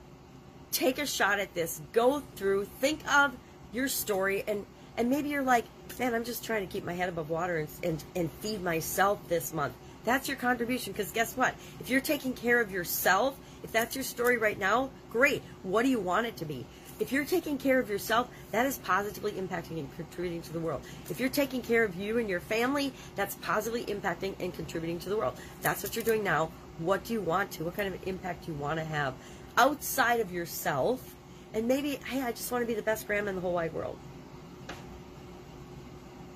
take 0.70 0.98
a 0.98 1.06
shot 1.06 1.40
at 1.40 1.54
this. 1.54 1.80
Go 1.92 2.22
through, 2.36 2.66
think 2.80 3.00
of 3.12 3.36
your 3.72 3.88
story, 3.88 4.44
and 4.46 4.64
and 4.96 5.10
maybe 5.10 5.28
you're 5.28 5.42
like, 5.42 5.64
man, 5.98 6.14
I'm 6.14 6.24
just 6.24 6.44
trying 6.44 6.66
to 6.66 6.72
keep 6.72 6.84
my 6.84 6.92
head 6.92 7.08
above 7.08 7.30
water 7.30 7.58
and 7.58 7.68
and, 7.82 8.04
and 8.14 8.30
feed 8.40 8.62
myself 8.62 9.18
this 9.28 9.52
month. 9.52 9.74
That's 10.04 10.28
your 10.28 10.36
contribution. 10.36 10.92
Because 10.92 11.10
guess 11.10 11.36
what? 11.36 11.54
If 11.80 11.88
you're 11.88 12.00
taking 12.00 12.34
care 12.34 12.60
of 12.60 12.70
yourself, 12.70 13.36
if 13.62 13.72
that's 13.72 13.94
your 13.94 14.04
story 14.04 14.36
right 14.36 14.58
now, 14.58 14.90
great. 15.10 15.42
What 15.62 15.82
do 15.82 15.88
you 15.88 15.98
want 15.98 16.26
it 16.26 16.36
to 16.38 16.44
be? 16.44 16.66
If 17.00 17.10
you're 17.10 17.24
taking 17.24 17.58
care 17.58 17.80
of 17.80 17.90
yourself, 17.90 18.28
that 18.52 18.66
is 18.66 18.78
positively 18.78 19.32
impacting 19.32 19.78
and 19.78 19.94
contributing 19.96 20.42
to 20.42 20.52
the 20.52 20.60
world. 20.60 20.82
If 21.10 21.18
you're 21.18 21.28
taking 21.28 21.60
care 21.60 21.82
of 21.82 21.96
you 21.96 22.18
and 22.18 22.28
your 22.28 22.40
family, 22.40 22.92
that's 23.16 23.34
positively 23.36 23.84
impacting 23.86 24.34
and 24.38 24.54
contributing 24.54 25.00
to 25.00 25.08
the 25.08 25.16
world. 25.16 25.36
That's 25.60 25.82
what 25.82 25.96
you're 25.96 26.04
doing 26.04 26.22
now. 26.22 26.52
What 26.78 27.04
do 27.04 27.12
you 27.12 27.20
want 27.20 27.50
to? 27.52 27.64
What 27.64 27.76
kind 27.76 27.92
of 27.92 28.06
impact 28.06 28.46
do 28.46 28.52
you 28.52 28.58
want 28.58 28.78
to 28.78 28.84
have 28.84 29.14
outside 29.56 30.20
of 30.20 30.32
yourself? 30.32 31.14
And 31.52 31.66
maybe, 31.66 31.96
hey, 32.06 32.20
I 32.22 32.32
just 32.32 32.50
want 32.52 32.62
to 32.62 32.66
be 32.66 32.74
the 32.74 32.82
best 32.82 33.06
grandma 33.06 33.30
in 33.30 33.36
the 33.36 33.40
whole 33.40 33.54
wide 33.54 33.72
world. 33.72 33.98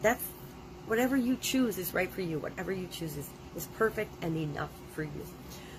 That's 0.02 0.22
whatever 0.86 1.16
you 1.16 1.36
choose 1.36 1.78
is 1.78 1.94
right 1.94 2.10
for 2.10 2.22
you. 2.22 2.38
Whatever 2.38 2.72
you 2.72 2.88
choose 2.88 3.16
is, 3.16 3.28
is 3.56 3.66
perfect 3.76 4.12
and 4.22 4.36
enough 4.36 4.70
for 4.94 5.02
you. 5.02 5.26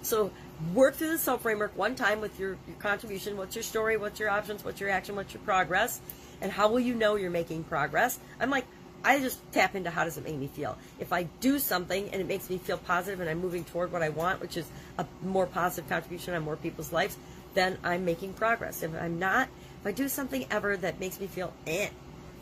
So 0.01 0.31
work 0.73 0.95
through 0.95 1.09
the 1.09 1.17
SOAP 1.17 1.41
framework 1.41 1.77
one 1.77 1.95
time 1.95 2.21
with 2.21 2.39
your, 2.39 2.57
your 2.67 2.77
contribution. 2.79 3.37
What's 3.37 3.55
your 3.55 3.63
story? 3.63 3.97
What's 3.97 4.19
your 4.19 4.29
options? 4.29 4.63
What's 4.63 4.79
your 4.81 4.89
action? 4.89 5.15
What's 5.15 5.33
your 5.33 5.41
progress? 5.43 6.01
And 6.41 6.51
how 6.51 6.69
will 6.69 6.79
you 6.79 6.95
know 6.95 7.15
you're 7.15 7.31
making 7.31 7.63
progress? 7.63 8.19
I'm 8.39 8.49
like, 8.49 8.65
I 9.03 9.19
just 9.19 9.39
tap 9.53 9.75
into 9.75 9.89
how 9.89 10.03
does 10.03 10.17
it 10.17 10.25
make 10.25 10.35
me 10.35 10.47
feel. 10.47 10.77
If 10.99 11.13
I 11.13 11.23
do 11.39 11.59
something 11.59 12.09
and 12.09 12.21
it 12.21 12.27
makes 12.27 12.49
me 12.49 12.57
feel 12.57 12.77
positive 12.77 13.21
and 13.21 13.29
I'm 13.29 13.39
moving 13.39 13.63
toward 13.63 13.91
what 13.91 14.03
I 14.03 14.09
want, 14.09 14.41
which 14.41 14.57
is 14.57 14.65
a 14.97 15.05
more 15.23 15.45
positive 15.45 15.89
contribution 15.89 16.33
on 16.33 16.43
more 16.43 16.57
people's 16.57 16.91
lives, 16.91 17.17
then 17.53 17.77
I'm 17.83 18.03
making 18.03 18.33
progress. 18.33 18.83
If 18.83 18.93
I'm 18.93 19.17
not, 19.17 19.47
if 19.79 19.87
I 19.87 19.91
do 19.91 20.09
something 20.09 20.45
ever 20.51 20.75
that 20.77 20.99
makes 20.99 21.19
me 21.19 21.27
feel 21.27 21.53
eh, 21.65 21.89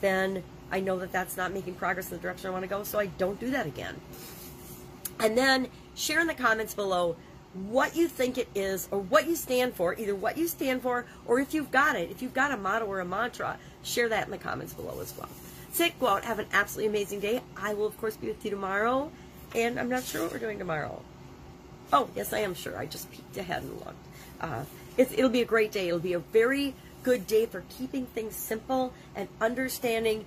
then 0.02 0.44
I 0.72 0.80
know 0.80 0.98
that 1.00 1.12
that's 1.12 1.38
not 1.38 1.54
making 1.54 1.76
progress 1.76 2.12
in 2.12 2.18
the 2.18 2.22
direction 2.22 2.48
I 2.48 2.52
want 2.52 2.64
to 2.64 2.70
go, 2.70 2.84
so 2.84 3.00
I 3.00 3.06
don't 3.06 3.40
do 3.40 3.52
that 3.52 3.68
again. 3.68 3.96
And 5.20 5.38
then 5.38 5.68
share 5.96 6.20
in 6.20 6.28
the 6.28 6.34
comments 6.34 6.74
below 6.74 7.16
what 7.66 7.96
you 7.96 8.08
think 8.08 8.38
it 8.38 8.48
is 8.56 8.88
or 8.92 9.00
what 9.00 9.28
you 9.28 9.36
stand 9.36 9.74
for, 9.74 9.94
either 9.96 10.16
what 10.16 10.38
you 10.38 10.48
stand 10.48 10.82
for 10.82 11.06
or 11.26 11.40
if 11.40 11.54
you've 11.54 11.72
got 11.72 11.96
it, 11.96 12.12
if 12.12 12.22
you've 12.22 12.34
got 12.34 12.52
a 12.52 12.58
motto 12.58 12.86
or 12.86 13.00
a 13.00 13.06
mantra, 13.06 13.58
share 13.84 14.10
that 14.10 14.26
in 14.26 14.32
the 14.32 14.38
comments 14.38 14.74
below 14.74 15.00
as 15.02 15.14
well. 15.18 15.30
Sit, 15.72 16.00
go 16.00 16.08
out, 16.08 16.26
have 16.26 16.40
an 16.40 16.48
absolutely 16.54 16.90
amazing 16.90 17.20
day. 17.20 17.42
I 17.56 17.74
will, 17.74 17.86
of 17.86 17.98
course, 18.00 18.18
be 18.18 18.28
with 18.28 18.44
you 18.44 18.52
tomorrow, 18.52 19.12
and 19.56 19.80
I'm 19.80 19.90
not 19.90 20.04
sure 20.04 20.24
what 20.24 20.32
we're 20.32 20.40
doing 20.40 20.60
tomorrow. 20.60 21.02
Oh, 21.92 22.10
yes, 22.16 22.34
I 22.34 22.40
am 22.40 22.54
sure. 22.54 22.78
I 22.78 22.86
just 22.86 23.12
peeked 23.12 23.38
ahead 23.38 23.64
and 23.64 23.74
looked. 23.74 24.08
Uh, 24.42 24.64
it'll 24.98 25.30
be 25.30 25.42
a 25.42 25.46
great 25.46 25.72
day. 25.72 25.88
It'll 25.88 26.00
be 26.00 26.14
a 26.14 26.20
very 26.20 26.74
good 27.04 27.28
day 27.28 27.46
for 27.46 27.64
keeping 27.78 28.06
things 28.08 28.36
simple 28.36 28.94
and 29.16 29.28
understanding 29.40 30.26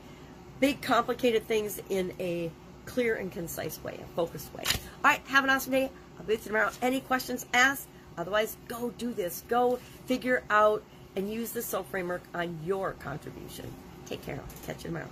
big, 0.61 0.81
complicated 0.83 1.47
things 1.47 1.81
in 1.89 2.13
a 2.21 2.51
clear 2.87 3.17
and 3.17 3.31
concise 3.33 3.83
way, 3.83 3.99
a 4.03 4.17
focused 4.17 4.53
way. 4.55 4.65
All 4.67 5.11
right, 5.11 5.21
have 5.27 5.45
an 5.45 5.51
awesome 5.51 5.73
day. 5.73 5.91
I'll 6.21 6.27
be 6.27 6.37
tomorrow. 6.37 6.71
Any 6.83 7.01
questions, 7.01 7.47
ask. 7.55 7.89
Otherwise, 8.19 8.59
go 8.69 8.91
do 8.99 9.15
this. 9.15 9.43
Go 9.49 9.79
figure 10.05 10.43
out 10.51 10.83
and 11.17 11.33
use 11.33 11.53
the 11.53 11.63
SOAP 11.63 11.91
framework 11.91 12.23
on 12.35 12.59
your 12.63 12.93
contribution. 12.93 13.73
Take 14.05 14.23
care. 14.23 14.39
Catch 14.67 14.85
you 14.85 14.91
tomorrow. 14.91 15.09